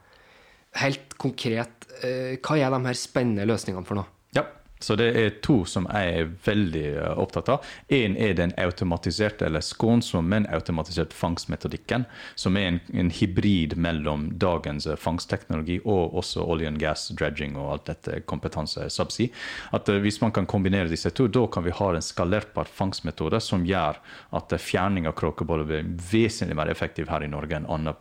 Helt 0.80 1.18
konkret, 1.20 1.86
eh, 2.00 2.38
hva 2.40 2.56
er 2.56 2.72
de 2.72 2.84
her 2.88 2.96
spennende 2.96 3.46
løsningene 3.50 3.84
for 3.84 4.00
noe? 4.00 4.08
Ja, 4.32 4.46
så 4.82 4.96
det 4.98 5.08
er 5.18 5.34
to 5.44 5.62
som 5.68 5.86
jeg 5.92 6.14
er 6.18 6.30
veldig 6.44 6.84
eh, 6.96 7.18
opptatt 7.22 7.50
av. 7.52 7.66
Én 7.92 8.16
er 8.18 8.34
den 8.38 8.52
automatiserte, 8.60 9.46
eller 9.46 9.62
skånsomme, 9.64 10.32
men 10.32 10.46
automatisert 10.54 11.12
fangstmetodikken, 11.14 12.06
som 12.38 12.56
er 12.56 12.68
en, 12.70 12.80
en 12.92 13.10
hybrid 13.12 13.76
mellom 13.76 14.28
dagens 14.42 14.86
eh, 14.86 14.98
fangstteknologi 14.98 15.80
og 15.84 16.16
også 16.22 16.44
olje 16.44 16.70
og 16.72 16.80
gas, 16.82 17.08
dredging 17.18 17.58
og 17.60 17.72
alt 17.76 17.90
dette 17.90 18.22
kompetanse 18.28 18.88
subsea. 18.90 19.30
At 19.76 19.88
eh, 19.88 20.00
Hvis 20.02 20.20
man 20.22 20.34
kan 20.34 20.48
kombinere 20.50 20.90
disse 20.90 21.12
to, 21.14 21.28
da 21.28 21.46
kan 21.46 21.66
vi 21.66 21.74
ha 21.78 21.92
en 21.94 22.02
skalerbar 22.04 22.70
fangstmetode 22.70 23.40
som 23.44 23.66
gjør 23.66 24.00
at 24.38 24.56
fjerning 24.58 25.06
av 25.06 25.16
kråkeboller 25.18 25.68
blir 25.68 25.92
vesentlig 26.12 26.56
mer 26.58 26.72
effektiv 26.72 27.10
her 27.12 27.22
i 27.22 27.30
Norge 27.30 27.56
enn 27.56 27.68
andre 27.70 27.94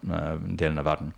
delen 0.58 0.80
av 0.82 0.88
verden. 0.88 1.12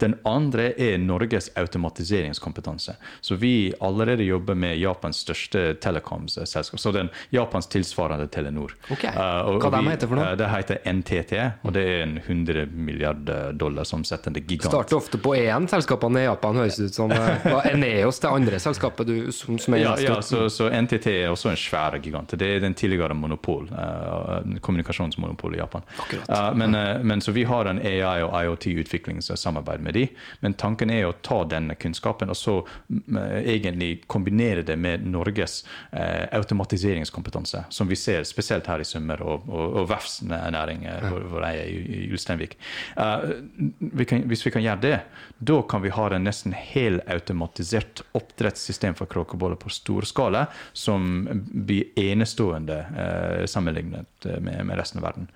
Den 0.00 0.14
andre 0.28 0.70
er 0.78 0.98
Norges 1.02 1.50
automatiseringskompetanse. 1.58 2.96
Så 3.20 3.38
vi 3.40 3.72
allerede 3.80 4.26
jobber 4.26 4.54
med 4.54 4.78
Japans 5.08 5.16
største 5.24 5.74
telekomselskap, 5.80 6.78
så 6.80 6.92
den 6.92 7.08
Japans 7.30 7.66
tilsvarende 7.66 8.26
Telenor. 8.28 8.74
Okay. 8.90 9.10
Eh, 9.10 9.48
og- 9.48 9.62
Hva 9.62 9.70
de 9.70 9.90
heter 9.90 10.06
for 10.08 10.16
noe? 10.16 10.32
eh, 10.32 10.36
det 10.36 10.48
heter 10.48 10.78
NTT, 10.84 11.52
og 11.64 11.72
det 11.72 11.82
er 11.82 12.02
en 12.02 12.18
100 12.18 12.66
milliarder 12.72 13.52
dollar 13.52 13.84
omsettende 13.92 14.40
gigant. 14.40 14.70
Starter 14.70 14.96
ofte 14.96 15.18
på 15.18 15.34
én. 15.34 15.68
Selskapene 15.68 16.20
i 16.20 16.24
Japan 16.24 16.56
høres 16.56 16.78
ut 16.78 16.94
som 16.94 17.10
eh, 17.10 17.38
hva 17.44 17.62
Eneos, 17.72 18.20
det 18.20 18.28
andre 18.28 18.58
selskapet 18.58 19.06
du, 19.06 19.32
som, 19.32 19.58
som 19.58 19.74
er 19.74 19.78
Ja, 19.78 19.96
ja 19.98 20.20
så, 20.20 20.48
så 20.50 20.68
NTT 20.70 21.06
er 21.06 21.30
også 21.30 21.50
en 21.50 21.56
svær 21.56 21.98
gigant. 22.02 22.28
Det 22.30 22.56
er 22.56 22.60
den 22.60 22.74
tidligere 22.74 23.14
monopol, 23.14 23.68
uh, 23.72 24.42
kommunikasjonsmonopol 24.60 25.54
i 25.54 25.58
Japan. 25.58 25.82
Uh, 26.28 26.54
men, 26.54 26.76
men 27.06 27.20
så 27.20 27.32
vi 27.32 27.44
har 27.44 27.66
en 27.66 27.78
AI- 27.78 28.22
og 28.22 28.34
IoT-utviklingssamarbeid 28.34 29.80
med 29.80 29.94
de. 29.94 30.08
Men 30.40 30.54
tanken 30.54 30.90
er 30.90 31.06
å 31.06 31.12
ta 31.22 31.44
denne 31.44 31.74
kunnskapen 31.74 32.28
og 32.28 32.36
så 32.36 32.66
mm, 32.88 33.16
egentlig 33.44 34.02
kombinere 34.06 34.62
det 34.62 34.76
med 34.76 34.97
Norges 35.02 35.60
eh, 35.92 36.26
automatiseringskompetanse, 36.36 37.64
som 37.68 37.88
vi 37.88 37.96
ser 37.98 38.26
spesielt 38.28 38.66
her 38.70 38.82
i 38.82 38.86
Summer 38.88 39.22
og, 39.22 39.48
og, 39.48 39.80
og 39.82 39.88
verftsnæring, 39.90 40.84
ja. 40.88 40.98
hvor, 41.06 41.26
hvor 41.32 41.46
jeg 41.46 41.62
er 41.62 41.72
i, 41.72 41.80
i 41.98 42.10
Ulsteinvik. 42.12 42.58
Uh, 42.98 43.30
vi 43.78 44.06
kan, 44.08 44.24
hvis 44.30 44.44
vi 44.46 44.52
kan 44.54 44.64
gjøre 44.64 44.82
det, 44.82 44.94
da 45.38 45.60
kan 45.70 45.82
vi 45.84 45.92
ha 45.94 46.08
en 46.14 46.26
nesten 46.26 46.54
helautomatisert 46.56 48.02
oppdrettssystem 48.18 48.96
for 48.98 49.10
kråkeboller 49.10 49.58
på 49.60 49.72
stor 49.72 50.06
skala, 50.08 50.46
som 50.72 51.26
blir 51.28 51.92
enestående 51.98 52.78
eh, 52.78 53.44
sammenlignet 53.50 54.28
med, 54.40 54.64
med 54.66 54.78
resten 54.78 55.00
av 55.00 55.08
verden. 55.08 55.28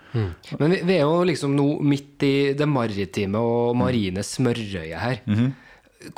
Men 0.58 0.74
vi, 0.74 0.80
vi 0.86 0.96
er 0.96 1.04
jo 1.04 1.22
liksom 1.28 1.56
nå 1.56 1.66
midt 1.86 2.24
i 2.26 2.34
det 2.58 2.68
maritime 2.68 3.42
og 3.42 3.76
marine 3.78 4.24
smørøyet 4.26 4.98
her. 5.02 5.20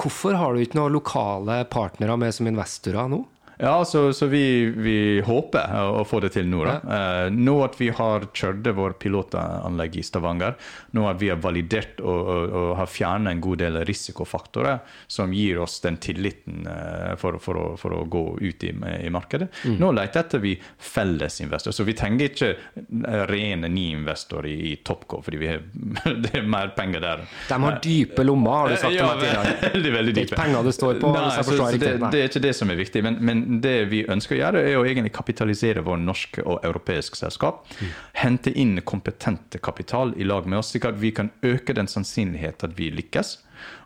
Hvorfor 0.00 0.38
har 0.38 0.54
du 0.54 0.62
ikke 0.64 0.78
noen 0.78 0.94
lokale 0.94 1.61
partnere 1.70 2.16
med 2.20 2.35
som 2.37 2.48
investorer 2.48 3.11
nå? 3.12 3.24
Ja, 3.64 3.85
så, 3.88 4.12
så 4.12 4.29
vi, 4.31 4.44
vi 4.77 4.96
håper 5.24 5.72
å, 5.88 6.05
få 6.09 6.20
det 6.24 6.35
til 6.37 6.48
nå. 6.50 6.64
Da. 6.68 6.77
Eh, 6.85 7.31
nå 7.33 7.57
at 7.64 7.79
vi 7.81 7.90
har 7.94 8.29
kjørt 8.37 8.66
vår 8.77 8.96
pilotanlegg 9.00 9.96
i 10.00 10.05
Stavanger, 10.05 10.59
nå 10.96 11.07
at 11.09 11.20
vi 11.22 11.31
har 11.33 11.40
validert 11.42 12.03
og, 12.05 12.20
og, 12.35 12.57
og 12.61 12.70
har 12.81 12.90
fjernet 12.90 13.35
en 13.35 13.42
god 13.44 13.62
del 13.64 13.81
risikofaktorer 13.88 14.83
som 15.11 15.33
gir 15.35 15.62
oss 15.64 15.79
den 15.85 15.96
tilliten 16.03 16.68
eh, 16.70 17.14
for, 17.20 17.40
for, 17.42 17.61
å, 17.61 17.66
for 17.81 17.96
å 17.96 18.05
gå 18.11 18.24
ut 18.42 18.66
i, 18.68 18.72
i 19.00 19.12
markedet. 19.12 19.48
Nå 19.81 19.92
leter 19.96 20.24
etter 20.24 20.42
vi 20.44 20.55
etter 20.59 21.42
investor, 21.44 21.72
så 21.72 21.85
vi 21.85 21.94
trenger 21.96 22.31
ikke 22.31 22.50
eh, 22.53 23.24
rene 23.31 23.68
ny 23.72 23.87
investor 23.94 24.46
i, 24.46 24.55
i 24.72 24.77
Topco, 24.85 25.22
fordi 25.24 25.40
vi 25.40 25.50
har, 25.50 25.62
det 26.24 26.35
er 26.38 26.46
mer 26.48 26.74
penger 26.77 27.05
der. 27.05 27.24
De 27.48 27.61
har 27.64 27.81
dype 27.85 28.27
lommer, 28.27 28.64
har 28.64 28.74
du 28.74 28.77
sagt 28.83 28.96
Ja, 28.96 29.11
veldig, 29.74 29.92
veldig 29.98 30.14
Det 30.14 30.27
er 30.27 30.31
dype. 30.31 30.40
penger 30.40 30.68
det 30.68 30.77
står 30.77 31.00
på, 31.03 31.12
Nei, 31.14 31.27
så, 31.35 31.46
så 31.48 31.70
det, 31.79 31.94
det 32.12 32.22
er 32.22 32.31
ikke 32.31 32.44
det 32.44 32.55
som 32.57 32.72
er 32.72 32.81
viktig. 32.81 33.05
Men, 33.07 33.18
men 33.24 33.44
det 33.62 33.77
vi 33.90 34.03
ønsker 34.11 34.37
å 34.37 34.40
gjøre, 34.40 34.62
er 34.64 34.79
å 34.79 34.85
egentlig 34.88 35.14
kapitalisere 35.14 35.85
vår 35.85 36.01
norske 36.03 36.43
og 36.43 36.64
europeisk 36.67 37.19
selskap. 37.19 37.64
Mm. 37.79 37.95
Hente 38.25 38.53
inn 38.59 38.77
kompetente 38.87 39.61
kapital 39.62 40.14
i 40.17 40.27
lag 40.27 40.49
med 40.49 40.61
oss, 40.61 40.73
slik 40.75 40.88
at 40.88 41.01
vi 41.01 41.12
kan 41.14 41.31
øke 41.47 41.77
den 41.77 41.90
sannsynligheten 41.90 42.71
at 42.71 42.79
vi 42.79 42.90
lykkes. 42.95 43.38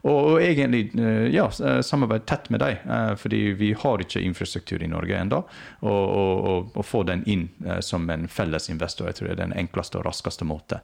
Og, 0.02 0.16
og 0.16 0.42
egentlig 0.42 0.88
eh, 0.98 1.28
ja, 1.34 1.48
samarbeide 1.50 2.26
tett 2.28 2.48
med 2.54 2.62
dem, 2.62 2.78
eh, 2.84 3.12
fordi 3.18 3.40
vi 3.58 3.72
har 3.78 4.02
ikke 4.02 4.22
infrastruktur 4.24 4.82
i 4.82 4.90
Norge 4.90 5.18
ennå. 5.18 5.42
Og, 5.86 6.70
og 6.74 6.86
få 6.86 7.04
den 7.08 7.24
inn 7.30 7.48
eh, 7.66 7.80
som 7.84 8.08
en 8.10 8.28
felles 8.30 8.70
investor, 8.72 9.10
jeg 9.10 9.20
tror 9.20 9.30
det 9.30 9.36
er 9.36 9.44
den 9.46 9.58
enkleste 9.58 10.00
og 10.00 10.08
raskeste 10.08 10.48
måte. 10.48 10.80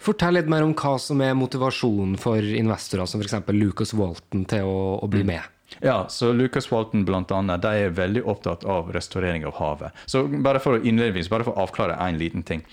Fortell 0.00 0.38
litt 0.38 0.50
mer 0.50 0.64
om 0.64 0.74
hva 0.78 0.94
som 1.02 1.20
er 1.24 1.34
motivasjonen 1.36 2.16
for 2.20 2.38
investorer 2.40 3.10
som 3.10 3.22
f.eks. 3.22 3.42
Lucas 3.52 3.94
Walton 3.98 4.46
til 4.48 4.68
å, 4.68 4.78
å 5.02 5.10
bli 5.10 5.24
med. 5.26 5.53
Ja, 5.80 6.06
så 6.08 6.32
Lucas 6.32 6.70
Walton 6.72 7.04
blant 7.04 7.32
annet, 7.34 7.62
de 7.62 7.86
er 7.86 7.94
veldig 7.96 8.24
opptatt 8.30 8.64
av 8.64 8.92
restaurering 8.94 9.46
av 9.46 9.56
havet. 9.58 10.04
Så 10.06 10.24
bare 10.28 10.60
for 10.62 10.78
å 10.78 10.82
innledningsvis, 10.82 11.30
bare 11.32 11.46
for 11.46 11.56
å 11.56 11.64
avklare 11.66 11.96
en 12.00 12.18
liten 12.20 12.44
ting. 12.46 12.64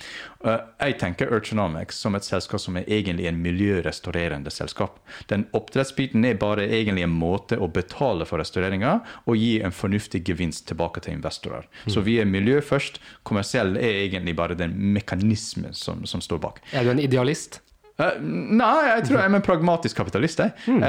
Eh, 0.46 0.60
jeg 0.80 0.98
tenker 1.02 1.32
Urchanomics 1.34 2.00
som 2.02 2.16
et 2.18 2.26
selskap 2.26 2.62
som 2.62 2.78
er 2.80 2.90
egentlig 2.90 3.28
en 3.30 3.42
miljørestaurerende 3.42 4.54
selskap. 4.54 5.00
Den 5.32 5.48
oppdrettsbiten 5.58 6.26
er 6.26 6.40
bare 6.42 6.68
egentlig 6.68 7.06
en 7.06 7.16
måte 7.16 7.60
å 7.62 7.70
betale 7.72 8.28
for 8.30 8.42
restaureringa 8.42 9.00
og 9.26 9.38
gi 9.38 9.60
en 9.62 9.76
fornuftig 9.76 10.24
gevinst 10.28 10.68
tilbake 10.70 11.04
til 11.04 11.18
investorer. 11.18 11.68
Så 11.88 12.04
vi 12.06 12.20
er 12.22 12.30
miljø 12.30 12.62
først. 12.66 13.02
Kommersiell 13.28 13.78
er 13.78 14.06
egentlig 14.06 14.36
bare 14.38 14.58
den 14.58 14.76
mekanismen 14.96 15.76
som, 15.78 16.06
som 16.06 16.24
står 16.24 16.42
bak. 16.42 16.64
Er 16.74 16.86
du 16.86 16.96
en 16.96 17.04
idealist? 17.04 17.62
Eh, 18.02 18.22
nei, 18.22 18.78
jeg 18.88 19.06
tror 19.08 19.20
jeg 19.20 19.30
er 19.30 19.36
en 19.38 19.46
pragmatisk 19.46 20.00
kapitalist. 20.02 20.42
Jeg. 20.42 20.56
Mm. 20.66 20.82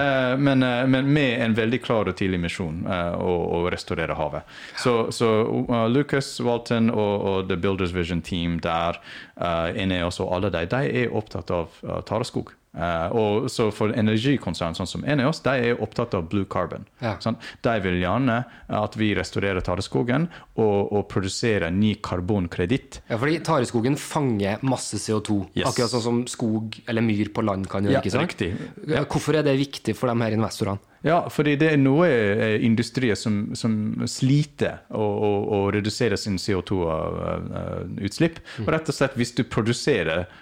men, 0.43 0.63
eh, 0.67 0.85
men 0.89 1.13
med 1.13 1.43
en 1.45 1.57
veldig 1.57 1.83
klar 1.85 2.09
og 2.09 2.17
tidlig 2.19 2.41
misjon 2.43 2.83
å, 2.89 3.35
å 3.59 3.63
restaurere 3.73 4.17
havet. 4.17 4.49
Så, 4.81 4.95
så 5.15 5.29
uh, 5.69 5.87
Lucas 5.91 6.35
Walton 6.45 6.91
og, 6.91 7.15
og 7.29 7.51
The 7.51 7.59
Builders 7.61 7.95
Vision 7.95 8.23
Team 8.25 8.59
der, 8.65 8.99
uh, 9.41 9.69
Eneos 9.75 10.21
og 10.23 10.33
alle 10.37 10.53
de, 10.55 10.67
de 10.71 10.83
er 11.03 11.15
opptatt 11.17 11.53
av 11.55 11.79
uh, 11.85 12.01
tareskog. 12.09 12.55
Eh, 12.73 13.13
og 13.13 13.51
så 13.53 13.67
For 13.75 13.93
energikonsern 13.93 14.77
sånn 14.77 14.89
som 14.89 15.03
Eneos, 15.05 15.43
de 15.45 15.73
er 15.73 15.81
opptatt 15.85 16.15
av 16.17 16.29
blue 16.33 16.49
carbon. 16.49 16.87
Ja. 17.05 17.19
Sånn? 17.21 17.37
De 17.65 17.75
vil 17.85 17.99
gjerne 18.01 18.39
at 18.73 18.97
vi 18.97 19.11
restaurerer 19.17 19.65
tareskogen 19.65 20.29
og, 20.57 20.93
og 20.93 21.05
produserer 21.13 21.73
ny 21.75 21.95
karbonkreditt. 22.05 23.03
Ja, 23.11 23.19
fordi 23.21 23.43
tareskogen 23.45 23.99
fanger 24.01 24.63
masse 24.65 25.01
CO2. 25.03 25.43
Yes. 25.53 25.69
Akkurat 25.73 25.93
sånn 25.93 26.07
som 26.07 26.23
skog 26.31 26.81
eller 26.87 27.05
myr 27.05 27.33
på 27.35 27.45
land 27.45 27.69
kan 27.73 27.85
gjøre. 27.85 27.99
Ja, 27.99 28.05
ikke 28.05 28.17
sant? 28.17 28.33
riktig. 28.33 28.55
Ja, 28.89 29.05
Hvorfor 29.05 29.37
er 29.37 29.45
det 29.47 29.59
viktig 29.61 29.97
for 29.99 30.09
de 30.09 30.17
her 30.25 30.39
investorene? 30.39 30.81
Ja, 31.03 31.17
fordi 31.35 31.57
det 31.59 31.73
er 31.73 31.81
noe 31.83 32.07
eh, 32.07 32.63
industrier 32.63 33.17
som, 33.19 33.57
som 33.59 34.05
sliter 34.07 34.85
å, 34.95 35.03
å, 35.03 35.31
å 35.57 35.59
redusere 35.75 36.15
sin 36.21 36.37
CO2-utslipp. 36.39 38.39
Og 38.63 38.71
rett 38.71 38.93
og 38.93 38.95
slett, 38.95 39.17
hvis 39.19 39.35
du 39.35 39.43
produserer 39.51 40.23
eh, 40.23 40.37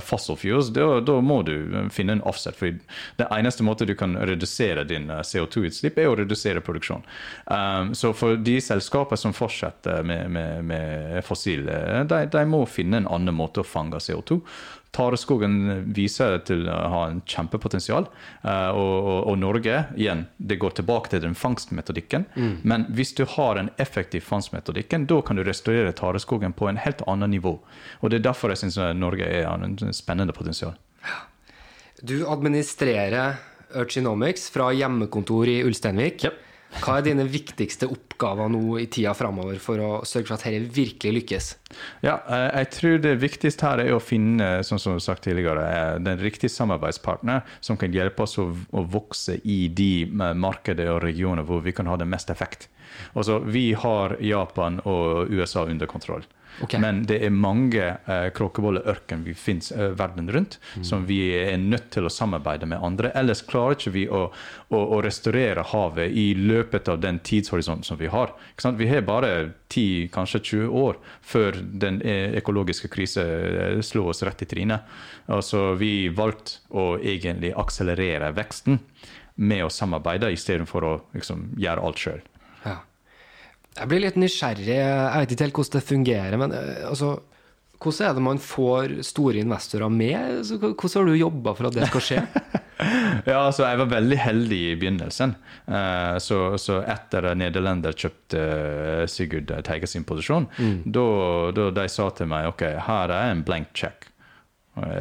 fossil 0.00 0.36
fuels, 0.38 0.68
da, 0.74 1.00
da 1.00 1.16
må 1.20 1.40
du 1.42 1.54
eh, 1.54 1.88
finne 1.90 2.18
en 2.18 2.22
offset. 2.22 2.56
For 2.58 2.76
det 3.18 3.26
eneste 3.34 3.66
måte 3.66 3.86
du 3.88 3.94
kan 3.98 4.16
redusere 4.16 4.84
din 4.88 5.10
eh, 5.10 5.24
CO2-utslipp, 5.26 5.98
er 5.98 6.10
å 6.10 6.16
redusere 6.20 6.62
produksjon. 6.64 7.02
Um, 7.46 7.94
så 7.94 8.12
for 8.16 8.38
de 8.38 8.58
selskaper 8.62 9.18
som 9.20 9.34
fortsetter 9.34 10.06
med, 10.06 10.30
med, 10.34 10.64
med 10.70 11.20
fossil, 11.26 11.68
eh, 11.68 12.04
de, 12.10 12.24
de 12.30 12.46
må 12.46 12.64
finne 12.70 13.02
en 13.02 13.10
annen 13.18 13.34
måte 13.34 13.64
å 13.64 13.66
fange 13.66 13.98
CO2. 14.02 14.40
Tareskogen 14.94 15.56
viser 15.94 16.38
til 16.46 16.68
å 16.70 16.76
ha 16.92 17.00
en 17.10 17.20
kjempepotensial. 17.26 18.06
eh, 18.44 18.68
Og, 18.70 18.94
og, 19.10 19.20
og 19.32 19.38
Norge, 19.42 19.80
igjen, 19.96 20.26
det 20.38 20.58
går 20.62 20.76
tilbake 20.78 21.10
til 21.10 21.20
den 21.26 21.34
fangstmetodikken. 21.34 22.26
Men 22.62 22.86
hvis 22.94 23.14
du 23.18 23.24
har 23.36 23.58
en 23.60 23.70
effektiv 23.78 24.22
fangstmetodikken, 24.28 25.06
da 25.10 25.20
kan 25.22 25.36
du 25.36 25.44
restaurere 25.44 25.92
tareskogen 25.92 26.52
på 26.54 26.68
en 26.70 26.78
helt 26.78 27.02
annet 27.06 27.30
nivå. 27.30 27.58
Og 28.00 28.10
Det 28.10 28.20
er 28.20 28.28
derfor 28.30 28.50
jeg 28.54 28.62
syns 28.64 28.78
Norge 28.96 29.26
er 29.26 29.46
en 29.50 29.76
spennende 29.92 30.32
potensial. 30.32 30.74
Du 32.02 32.26
administrerer 32.28 33.36
Urchinomics 33.74 34.50
fra 34.54 34.70
hjemmekontor 34.72 35.48
i 35.50 35.62
Ulsteinvik. 35.66 36.26
Hva 36.82 36.98
er 36.98 37.06
dine 37.06 37.24
viktigste 37.30 37.86
oppgaver 37.90 38.50
nå 38.52 38.78
i 38.82 38.86
tida 38.92 39.14
framover 39.16 39.60
for 39.62 39.80
å 39.80 39.90
sørge 40.08 40.28
for 40.28 40.36
at 40.36 40.46
dette 40.46 40.72
virkelig 40.74 41.12
lykkes? 41.18 41.50
Ja, 42.04 42.18
eh, 42.28 42.48
jeg 42.60 42.70
tror 42.74 42.98
det 43.04 43.14
viktigste 43.22 43.68
her 43.68 43.82
er 43.84 43.94
å 43.94 44.02
finne 44.02 44.48
som 44.66 44.80
som 44.82 44.98
sagt 45.02 45.24
tidligere, 45.28 45.64
eh, 45.64 45.98
den 46.02 46.20
riktige 46.22 46.52
samarbeidspartner 46.52 47.42
som 47.60 47.78
kan 47.80 47.94
hjelpe 47.94 48.26
oss 48.26 48.38
å, 48.38 48.50
vokse 48.94 49.38
i 49.44 49.68
de 49.68 50.04
eh, 50.04 50.34
markeder 50.34 50.92
og 50.94 51.02
regioner 51.06 51.46
hvor 51.46 51.62
vi 51.64 51.72
kan 51.72 51.86
ha 51.90 51.96
den 51.96 52.10
mest 52.12 52.30
effekt. 52.30 52.68
Altså, 53.14 53.40
vi 53.40 53.72
har 53.72 54.16
Japan 54.22 54.80
og 54.84 55.30
USA 55.30 55.64
under 55.66 55.86
kontroll. 55.90 56.24
Ok. 56.62 56.76
Men 56.78 57.02
det 57.08 57.18
er 57.26 57.34
mange 57.34 57.82
eh, 57.82 58.28
kråkebolleørken 58.36 59.24
vi 59.26 59.34
finnes 59.34 59.72
eh, 59.72 59.90
verden 59.98 60.30
rundt, 60.30 60.58
som 60.86 61.06
vi 61.08 61.18
er 61.34 61.58
nødt 61.58 61.90
til 61.94 62.06
å 62.06 62.12
samarbeide 62.12 62.68
med 62.70 62.82
andre. 62.84 63.10
Ellers 63.18 63.42
klarer 63.46 63.74
ikke 63.78 63.94
vi 63.94 64.04
å, 64.06 64.28
å, 64.68 64.78
å 64.78 65.00
restaurere 65.04 65.64
havet 65.72 66.14
i 66.14 66.28
løpet 66.38 66.88
av 66.92 67.00
den 67.02 67.18
tidshorisonten 67.26 67.86
som 67.86 67.98
vi 67.98 68.10
har. 68.12 68.34
Vi 68.78 68.88
har 68.90 69.06
bare 69.06 69.32
10, 69.74 70.08
kanskje 70.14 70.40
20 70.40 70.78
år 70.84 71.00
før 71.22 71.58
den 71.58 72.00
eh, 72.06 72.36
økologiske 72.38 72.90
krise 72.92 73.24
eh, 73.24 73.80
slår 73.82 74.12
oss 74.12 74.22
rett 74.26 74.44
i 74.46 74.50
trynet. 74.50 74.94
Altså, 75.26 75.72
vi 75.80 76.08
valgte 76.14 76.62
å 76.70 76.94
egentlig 77.00 77.54
akselerere 77.58 78.30
veksten 78.36 78.78
med 79.34 79.64
å 79.66 79.72
samarbeide 79.72 80.30
istedenfor 80.34 80.86
å 80.86 80.94
liksom, 81.16 81.48
gjøre 81.58 81.82
alt 81.88 82.02
sjøl. 82.04 82.22
Jeg 83.74 83.90
blir 83.90 84.04
litt 84.04 84.18
nysgjerrig. 84.20 84.74
Jeg 84.76 85.22
vet 85.22 85.32
ikke 85.34 85.48
helt 85.48 85.56
hvordan 85.58 85.78
det 85.80 85.88
fungerer, 85.88 86.36
men 86.40 86.54
eh, 86.54 86.82
altså 86.88 87.14
hvordan 87.84 88.06
er 88.06 88.14
det 88.16 88.22
man 88.24 88.40
får 88.40 88.92
store 89.04 89.40
investorer 89.42 89.90
med? 89.92 90.44
Hvordan 90.46 90.94
har 90.94 91.08
du 91.10 91.16
jobba 91.18 91.52
for 91.58 91.68
at 91.68 91.78
det 91.78 91.90
skal 91.90 92.06
skje? 92.10 92.22
Ja, 93.24 93.38
altså 93.46 93.62
Jeg 93.62 93.78
var 93.78 93.86
veldig 93.88 94.16
heldig 94.18 94.56
i 94.58 94.72
begynnelsen. 94.76 95.30
Eh, 95.70 96.16
så, 96.20 96.38
så 96.60 96.80
etter 96.82 97.28
at 97.30 97.38
nederlender 97.38 97.94
kjøpte 97.96 98.40
eh, 98.40 99.04
Sigurd 99.08 99.52
Teige 99.64 99.88
sin 99.88 100.04
posisjon, 100.04 100.48
da, 100.82 101.04
da 101.54 101.68
de 101.78 101.86
sa 101.88 102.08
til 102.18 102.28
meg 102.28 102.50
ok, 102.50 102.66
her 102.88 103.14
er 103.14 103.30
en 103.30 103.44
blank 103.46 103.70
check. 103.78 104.10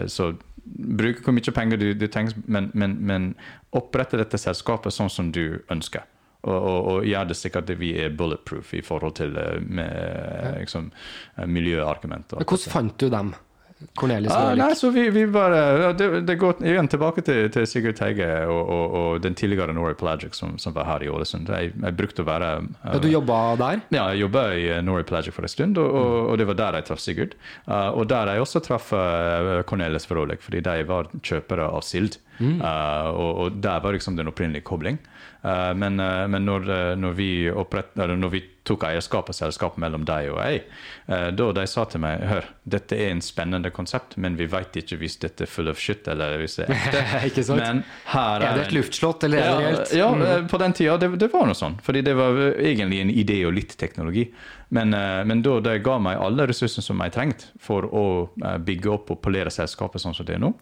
Så 0.05 0.29
bruk 0.63 1.25
hvor 1.25 1.35
mye 1.35 1.55
penger 1.57 1.81
du, 1.81 1.87
du 1.97 2.05
trenger, 2.07 2.37
men, 2.45 2.69
men, 2.77 2.95
men 3.01 3.29
opprette 3.75 4.21
dette 4.21 4.39
selskapet 4.39 4.93
sånn 4.95 5.11
som 5.11 5.33
du 5.33 5.59
ønsker. 5.73 6.05
Og, 6.43 6.57
og, 6.59 6.87
og 6.91 7.07
gjør 7.07 7.29
det 7.29 7.39
sikkert 7.39 7.71
at 7.71 7.79
vi 7.79 7.93
er 8.03 8.15
bulletproof 8.19 8.73
i 8.75 8.83
forhold 8.83 9.15
til 9.15 9.37
eh, 9.39 9.61
med, 9.63 9.87
eh, 9.87 10.59
liksom, 10.59 10.91
eh, 11.37 11.47
miljøargumenter. 11.47 12.41
Men 12.41 12.49
Hvordan 12.49 12.73
fant 12.75 12.99
du 12.99 13.09
dem? 13.13 13.33
Ah, 14.31 14.53
nei, 14.55 14.75
så 14.75 14.89
vi, 14.93 15.09
vi 15.11 15.25
bare, 15.27 15.91
det, 15.97 16.07
det 16.27 16.35
går 16.39 16.61
igjen 16.63 16.87
tilbake 16.87 17.23
til, 17.25 17.49
til 17.51 17.65
Sigurd 17.67 17.97
Teige 17.97 18.27
og, 18.47 18.61
og, 18.61 18.95
og 18.99 19.23
den 19.23 19.35
tidligere 19.35 19.75
Norway 19.75 19.95
Pelagic 19.99 20.37
som, 20.37 20.55
som 20.61 20.75
var 20.75 20.87
her 20.87 21.03
i 21.03 21.09
Ålesund. 21.11 21.49
Jeg, 21.51 21.73
jeg 21.75 21.97
brukte 21.99 22.23
å 22.23 22.27
være 22.27 22.51
Ja, 22.63 22.99
du 23.03 23.09
jobba 23.11 23.39
der? 23.59 23.83
ja, 23.91 24.05
jeg 24.13 24.23
jobba 24.23 24.45
i 24.55 24.65
Norway 24.85 25.03
Pelagic 25.07 25.35
for 25.35 25.47
en 25.47 25.51
stund, 25.51 25.81
og, 25.81 25.89
og, 25.99 26.15
og 26.31 26.39
det 26.39 26.47
var 26.51 26.59
der 26.61 26.79
jeg 26.79 26.87
traff 26.89 27.03
Sigurd. 27.03 27.35
Uh, 27.67 27.89
og 27.91 28.07
der 28.11 28.31
jeg 28.31 28.45
også 28.45 28.63
traff 28.63 28.93
uh, 28.95 29.59
Cornelis 29.67 30.07
Verolek, 30.09 30.43
fordi 30.45 30.63
de 30.63 30.77
var 30.87 31.11
kjøpere 31.19 31.67
av 31.67 31.83
Sild. 31.87 32.21
Uh, 32.39 33.09
og, 33.11 33.31
og 33.43 33.59
der 33.63 33.83
var 33.83 33.95
liksom 33.95 34.15
den 34.19 34.31
opprinnelige 34.31 34.65
kobling. 34.67 35.01
Uh, 35.43 35.73
men 35.75 35.99
uh, 35.99 36.23
men 36.31 36.45
når, 36.47 36.69
uh, 36.69 36.93
når, 36.95 37.15
vi 37.17 37.29
opprett, 37.51 37.95
når 37.99 38.31
vi 38.31 38.39
tok 38.63 38.85
eierskap 38.87 39.27
og 39.27 39.35
selskapet 39.35 39.81
mellom 39.83 40.05
deg 40.07 40.29
og 40.31 40.37
jeg, 40.39 40.61
da 41.35 41.47
de 41.51 41.65
sa 41.67 41.83
til 41.91 41.99
meg 41.99 42.21
hør, 42.29 42.45
dette 42.63 42.95
er 42.95 43.09
en 43.11 43.19
spennende 43.19 43.73
konsept, 43.75 44.15
men 44.23 44.37
vi 44.39 44.47
vet 44.47 44.77
ikke 44.79 44.95
hvis 45.01 45.17
dette 45.19 45.43
er 45.43 45.51
full 45.51 45.67
of 45.67 45.81
shit 45.83 46.07
eller 46.07 46.37
hvis 46.39 46.55
det 46.61 46.69
er 46.69 47.17
ekte. 47.27 47.43
Men 47.59 47.81
her 48.13 48.45
Er 48.47 48.55
det 48.55 48.63
et 48.69 48.75
luftslott, 48.77 49.25
eller 49.27 49.43
er 49.43 49.59
det 49.59 49.65
reelt? 49.65 49.91
ja, 49.99 50.07
mm. 50.15 50.47
på 50.47 50.61
den 50.63 50.77
tida, 50.79 50.95
det, 51.01 51.09
det 51.19 51.27
var 51.33 51.49
noe 51.49 51.57
sånn. 51.59 51.75
Fordi 51.83 52.05
det 52.07 52.13
var 52.15 52.39
eh, 52.39 52.63
egentlig 52.71 53.01
en 53.03 53.11
idé 53.11 53.41
og 53.43 53.51
litt 53.57 53.75
teknologi. 53.79 54.29
Men, 54.73 54.95
eh, 54.95 55.25
men 55.27 55.43
da 55.43 55.57
de 55.67 55.75
ga 55.83 55.97
meg 56.01 56.23
alle 56.23 56.47
ressursene 56.49 56.87
som 56.87 57.03
jeg 57.03 57.15
trengte 57.17 57.51
for 57.61 57.89
å 57.91 58.05
eh, 58.45 58.57
bygge 58.63 58.95
opp 58.95 59.11
og 59.11 59.21
polere 59.27 59.51
selskapet 59.51 60.01
sånn 60.01 60.15
som 60.15 60.27
det 60.27 60.37
er 60.37 60.43
nå. 60.45 60.53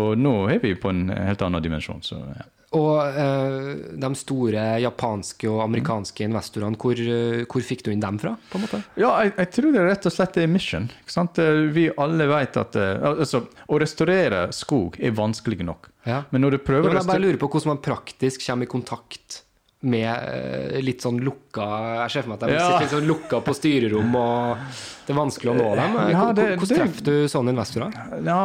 Og 0.00 0.16
nå 0.16 0.34
er 0.56 0.64
vi 0.64 0.72
på 0.72 0.88
en 0.88 1.10
helt 1.12 1.44
annen 1.44 1.68
dimensjon. 1.68 2.00
Så, 2.06 2.16
ja. 2.32 2.48
Og 2.72 2.98
eh, 3.04 3.70
de 4.00 4.10
store 4.16 4.62
japanske 4.80 5.48
og 5.50 5.60
amerikanske 5.66 6.24
investorene, 6.24 6.78
hvor, 6.80 6.96
eh, 6.96 7.42
hvor 7.44 7.64
fikk 7.66 7.84
du 7.84 7.90
inn 7.92 8.00
dem 8.02 8.18
fra? 8.22 8.34
på 8.50 8.58
en 8.58 8.64
måte? 8.64 8.80
Ja, 8.96 9.10
jeg, 9.24 9.34
jeg 9.36 9.50
tror 9.58 9.72
det 9.76 9.84
rett 9.90 10.08
og 10.08 10.14
slett 10.14 10.38
er 10.40 10.48
mission. 10.50 10.88
Eh, 11.12 11.62
Vi 11.76 11.86
alle 12.00 12.28
vet 12.30 12.56
at 12.56 12.78
eh, 12.80 13.06
altså, 13.12 13.44
Å 13.68 13.80
restaurere 13.82 14.46
skog 14.56 14.96
er 15.00 15.12
vanskelig 15.16 15.60
nok. 15.68 15.90
Ja. 16.08 16.22
Men 16.30 16.46
når 16.46 16.56
du 16.56 16.60
Ja, 16.62 16.66
prøver 16.66 16.88
men 16.88 16.96
å 16.96 17.00
jeg 17.02 17.10
bare 17.12 17.24
lurer 17.26 17.40
på 17.42 17.50
hvordan 17.52 17.74
man 17.74 17.82
praktisk 17.84 18.46
kommer 18.46 18.66
i 18.66 18.72
kontakt 18.72 19.42
med 19.82 20.08
eh, 20.10 20.80
litt 20.80 21.02
sånn 21.02 21.18
lukka 21.20 21.64
Jeg 22.04 22.10
ser 22.14 22.22
for 22.22 22.30
meg 22.32 22.42
at 22.42 22.48
de 22.48 22.54
Ja. 22.54 22.66
sitter 22.68 22.84
litt 22.84 22.94
sånn 22.94 23.08
lukka 23.10 23.40
på 23.42 23.54
styrerom, 23.58 24.14
og 24.14 24.58
det 25.06 25.14
er 25.14 25.18
vanskelig 25.18 25.50
å 25.52 25.56
nå 25.58 25.68
dem. 25.76 25.96
Ja, 26.12 26.32
det- 26.32 26.58
Hvordan 26.58 26.78
treffer 26.78 27.02
du 27.08 27.14
sånne 27.28 27.50
investorer? 27.54 27.92
Ja, 28.24 28.42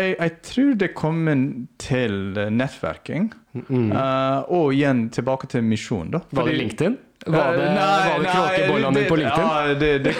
jeg, 0.00 0.16
jeg 0.18 0.42
tror 0.42 0.74
det 0.78 0.94
kommer 0.94 1.66
til 1.78 2.16
nettverking. 2.50 3.32
nettverking. 3.54 3.92
Uh, 3.92 4.44
og 4.48 4.72
igjen 4.72 5.10
tilbake 5.10 5.48
til 5.48 5.62
misjon, 5.62 6.10
da. 6.10 6.20
Var 6.32 6.44
det 6.46 6.54
LinkedIn? 6.58 6.98
Var 7.28 7.56
det, 7.56 7.66
var 7.74 8.22
det 8.22 8.32
kråkebollene 8.32 8.94
dine 8.94 9.08
på 9.08 9.18
LinkedIn? 9.20 9.44
Ja, 9.44 9.74
det, 9.74 9.90
det, 10.04 10.14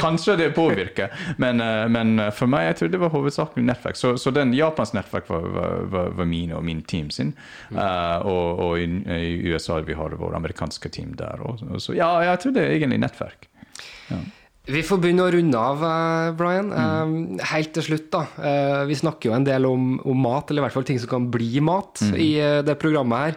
kanskje 0.00 0.36
det 0.36 0.50
påvirker, 0.56 1.14
men, 1.40 1.60
eh, 1.60 1.86
men, 1.88 2.20
for 2.36 2.50
meg 2.50 2.68
jeg 2.68 2.78
tror 2.80 2.92
det 2.92 3.00
var 3.02 3.12
hovedsakelig 3.14 3.64
nettverk. 3.70 3.98
Så, 3.98 4.14
så 4.20 4.32
den 4.34 4.54
japansk 4.56 4.96
nettverk 4.98 5.30
var, 5.32 5.48
var, 5.92 6.12
var 6.18 6.28
mine 6.28 6.56
og 6.58 6.64
min 6.66 6.84
team 6.88 7.10
sin. 7.14 7.34
Mm. 7.70 7.80
Uh, 7.80 8.28
og, 8.28 8.62
og 8.66 8.78
i, 8.80 8.86
i, 9.16 9.34
USA 9.52 9.80
vi 9.84 9.96
har 9.98 10.16
våre 10.20 10.38
amerikanske 10.38 10.92
team 10.92 11.16
der. 11.18 11.42
Og, 11.44 11.64
og 11.68 11.82
så 11.82 11.96
ja, 11.96 12.10
jeg 12.28 12.44
tror 12.44 12.56
det 12.56 12.64
er 12.64 12.76
egentlig 12.78 13.02
nettverk. 13.04 13.48
Ja. 14.10 14.22
Vi 14.64 14.80
får 14.86 15.00
begynne 15.00 15.26
å 15.26 15.32
runde 15.32 15.60
av, 15.60 15.82
Brian. 16.38 16.70
Mm. 16.72 17.16
Helt 17.50 17.74
til 17.76 17.84
slutt, 17.84 18.06
da. 18.14 18.22
Vi 18.88 18.96
snakker 18.96 19.28
jo 19.28 19.34
en 19.36 19.44
del 19.44 19.66
om, 19.68 19.98
om, 20.00 20.22
mat, 20.24 20.48
eller 20.48 20.62
i 20.62 20.64
hvert 20.64 20.76
fall 20.78 20.86
ting 20.88 21.00
som 21.02 21.10
kan 21.10 21.26
bli 21.28 21.60
mat, 21.60 22.00
mm. 22.00 22.14
i 22.16 22.30
det 22.64 22.78
programmet 22.80 23.26
her. 23.26 23.36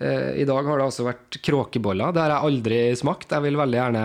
Eh, 0.00 0.40
I 0.40 0.44
dag 0.48 0.64
har 0.64 0.80
det 0.80 0.86
altså 0.86 1.06
vært 1.06 1.40
kråkeboller. 1.44 2.14
Det 2.14 2.22
har 2.22 2.34
jeg 2.34 2.50
aldri 2.50 2.80
smakt. 2.98 3.32
Jeg 3.34 3.44
vil 3.46 3.60
veldig 3.60 3.78
gjerne 3.80 4.04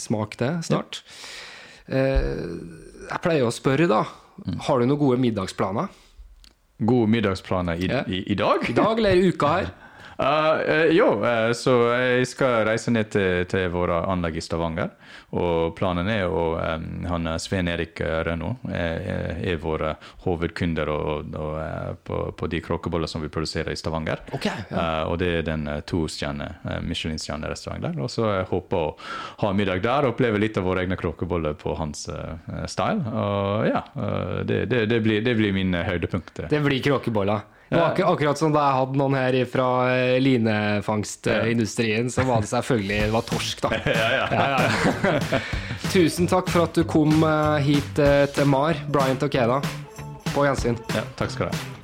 smake 0.00 0.40
det 0.42 0.52
snart. 0.68 1.00
Eh, 1.86 2.44
jeg 3.06 3.22
pleier 3.24 3.46
å 3.46 3.54
spørre, 3.54 3.88
da. 3.90 4.04
Mm. 4.44 4.60
Har 4.66 4.78
du 4.78 4.86
noen 4.86 5.00
gode 5.00 5.18
middagsplaner? 5.22 5.90
Gode 6.76 7.08
middagsplaner 7.08 7.80
i, 7.80 7.88
ja. 7.90 8.04
i, 8.06 8.22
i 8.32 8.36
dag? 8.38 8.66
I 8.68 8.76
dag 8.76 8.98
eller 9.00 9.16
i 9.16 9.32
uka 9.32 9.56
her? 9.56 9.74
Uh, 10.18 10.24
uh, 10.68 10.86
jo, 10.96 11.10
uh, 11.20 11.52
så 11.52 11.72
jeg 11.92 12.28
skal 12.30 12.62
reise 12.64 12.92
ned 12.92 13.10
til, 13.12 13.44
til 13.50 13.68
våre 13.72 14.00
anlegg 14.08 14.38
i 14.40 14.44
Stavanger. 14.44 14.94
Og 15.36 15.74
planen 15.76 16.08
er 16.08 16.24
å 16.24 16.44
um, 16.56 16.86
han 17.10 17.28
Svein 17.42 17.68
Erik 17.68 18.00
Rønno 18.00 18.54
er, 18.70 19.34
er 19.52 19.58
våre 19.60 19.92
hovedkunder 20.24 20.88
og, 20.92 21.34
og, 21.36 21.56
på, 22.06 22.20
på, 22.38 22.48
de 22.48 22.60
kråkeboller 22.64 23.10
som 23.10 23.24
vi 23.24 23.30
produserer 23.32 23.74
i 23.74 23.76
Stavanger. 23.76 24.22
Okay, 24.36 24.64
ja. 24.70 25.04
og 25.10 25.18
det 25.20 25.32
er 25.40 25.44
den 25.46 25.66
to 25.88 26.06
stjerne, 26.08 26.48
Michelin-stjerne-restaurant 26.86 27.84
der. 27.84 27.98
Og 28.00 28.08
så 28.12 28.30
jeg 28.38 28.48
håper 28.52 28.78
å 28.78 28.94
ha 29.42 29.52
middag 29.56 29.82
der 29.84 30.06
og 30.06 30.14
oppleve 30.14 30.40
litt 30.40 30.56
av 30.56 30.68
våre 30.68 30.86
egne 30.86 30.96
kråkeboller 31.00 31.58
på 31.60 31.74
hans 31.76 32.06
style. 32.70 33.02
Og 33.12 33.68
ja, 33.68 33.82
det, 34.48 34.64
det, 34.72 34.86
det, 34.92 35.02
blir, 35.04 35.20
det 35.26 35.36
blir 35.36 35.52
min 35.56 35.76
høydepunkt. 35.76 36.46
Det 36.48 36.62
blir 36.64 36.84
kråkeboller. 36.86 37.44
Det 37.68 37.78
var 37.80 37.94
ikke 37.96 38.06
akkurat 38.06 38.38
som 38.38 38.52
da 38.54 38.62
jeg 38.62 38.78
hadde 38.78 39.00
noen 39.00 39.16
her 39.18 39.36
fra 39.50 39.68
eh, 39.90 40.16
linefangstindustrien, 40.22 42.10
så 42.14 42.22
var 42.28 42.44
det 42.44 42.50
selvfølgelig 42.52 43.00
det 43.08 43.14
var 43.16 43.26
torsk, 43.26 43.64
da. 43.64 43.72
Ja, 43.96 44.08
ja. 44.22 45.40
Tusen 45.94 46.30
takk 46.30 46.50
for 46.52 46.68
at 46.68 46.78
du 46.78 46.84
kom 46.86 47.16
eh, 47.26 47.56
hit 47.66 48.02
eh, 48.02 48.26
til 48.36 48.46
Mar, 48.50 48.78
Bryant 48.86 49.26
og 49.26 49.32
Keda. 49.34 49.62
På 50.30 50.46
gjensyn. 50.46 50.78
Ja, 50.94 51.02
takk 51.18 51.34
skal 51.34 51.50
du 51.50 51.56
ha. 51.56 51.75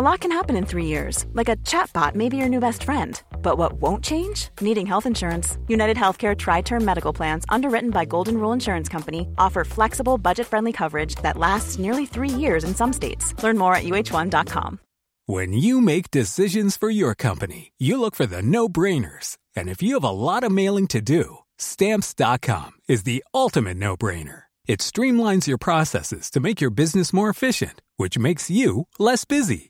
A 0.00 0.08
lot 0.12 0.20
can 0.20 0.32
happen 0.32 0.56
in 0.56 0.64
three 0.64 0.86
years, 0.86 1.26
like 1.34 1.50
a 1.50 1.56
chatbot 1.56 2.14
may 2.14 2.30
be 2.30 2.38
your 2.38 2.48
new 2.48 2.58
best 2.58 2.84
friend. 2.84 3.22
But 3.42 3.58
what 3.58 3.74
won't 3.74 4.02
change? 4.02 4.48
Needing 4.58 4.86
health 4.86 5.04
insurance. 5.04 5.58
United 5.68 5.98
Healthcare 5.98 6.34
Tri 6.34 6.62
Term 6.62 6.82
Medical 6.82 7.12
Plans, 7.12 7.44
underwritten 7.50 7.90
by 7.90 8.06
Golden 8.06 8.38
Rule 8.38 8.54
Insurance 8.54 8.88
Company, 8.88 9.28
offer 9.36 9.62
flexible, 9.62 10.16
budget 10.16 10.46
friendly 10.46 10.72
coverage 10.72 11.16
that 11.16 11.36
lasts 11.36 11.78
nearly 11.78 12.06
three 12.06 12.30
years 12.30 12.64
in 12.64 12.74
some 12.74 12.94
states. 12.94 13.34
Learn 13.42 13.58
more 13.58 13.74
at 13.74 13.84
uh1.com. 13.84 14.80
When 15.26 15.52
you 15.52 15.82
make 15.82 16.10
decisions 16.10 16.78
for 16.78 16.88
your 16.88 17.14
company, 17.14 17.72
you 17.76 18.00
look 18.00 18.14
for 18.14 18.24
the 18.24 18.40
no 18.40 18.70
brainers. 18.70 19.36
And 19.54 19.68
if 19.68 19.82
you 19.82 19.92
have 20.00 20.10
a 20.10 20.18
lot 20.30 20.44
of 20.44 20.50
mailing 20.50 20.86
to 20.94 21.02
do, 21.02 21.36
stamps.com 21.58 22.72
is 22.88 23.02
the 23.02 23.22
ultimate 23.34 23.76
no 23.76 23.98
brainer. 23.98 24.44
It 24.66 24.80
streamlines 24.80 25.46
your 25.46 25.58
processes 25.58 26.30
to 26.30 26.40
make 26.40 26.58
your 26.58 26.70
business 26.70 27.12
more 27.12 27.28
efficient, 27.28 27.82
which 27.98 28.16
makes 28.16 28.48
you 28.48 28.86
less 28.98 29.26
busy. 29.26 29.69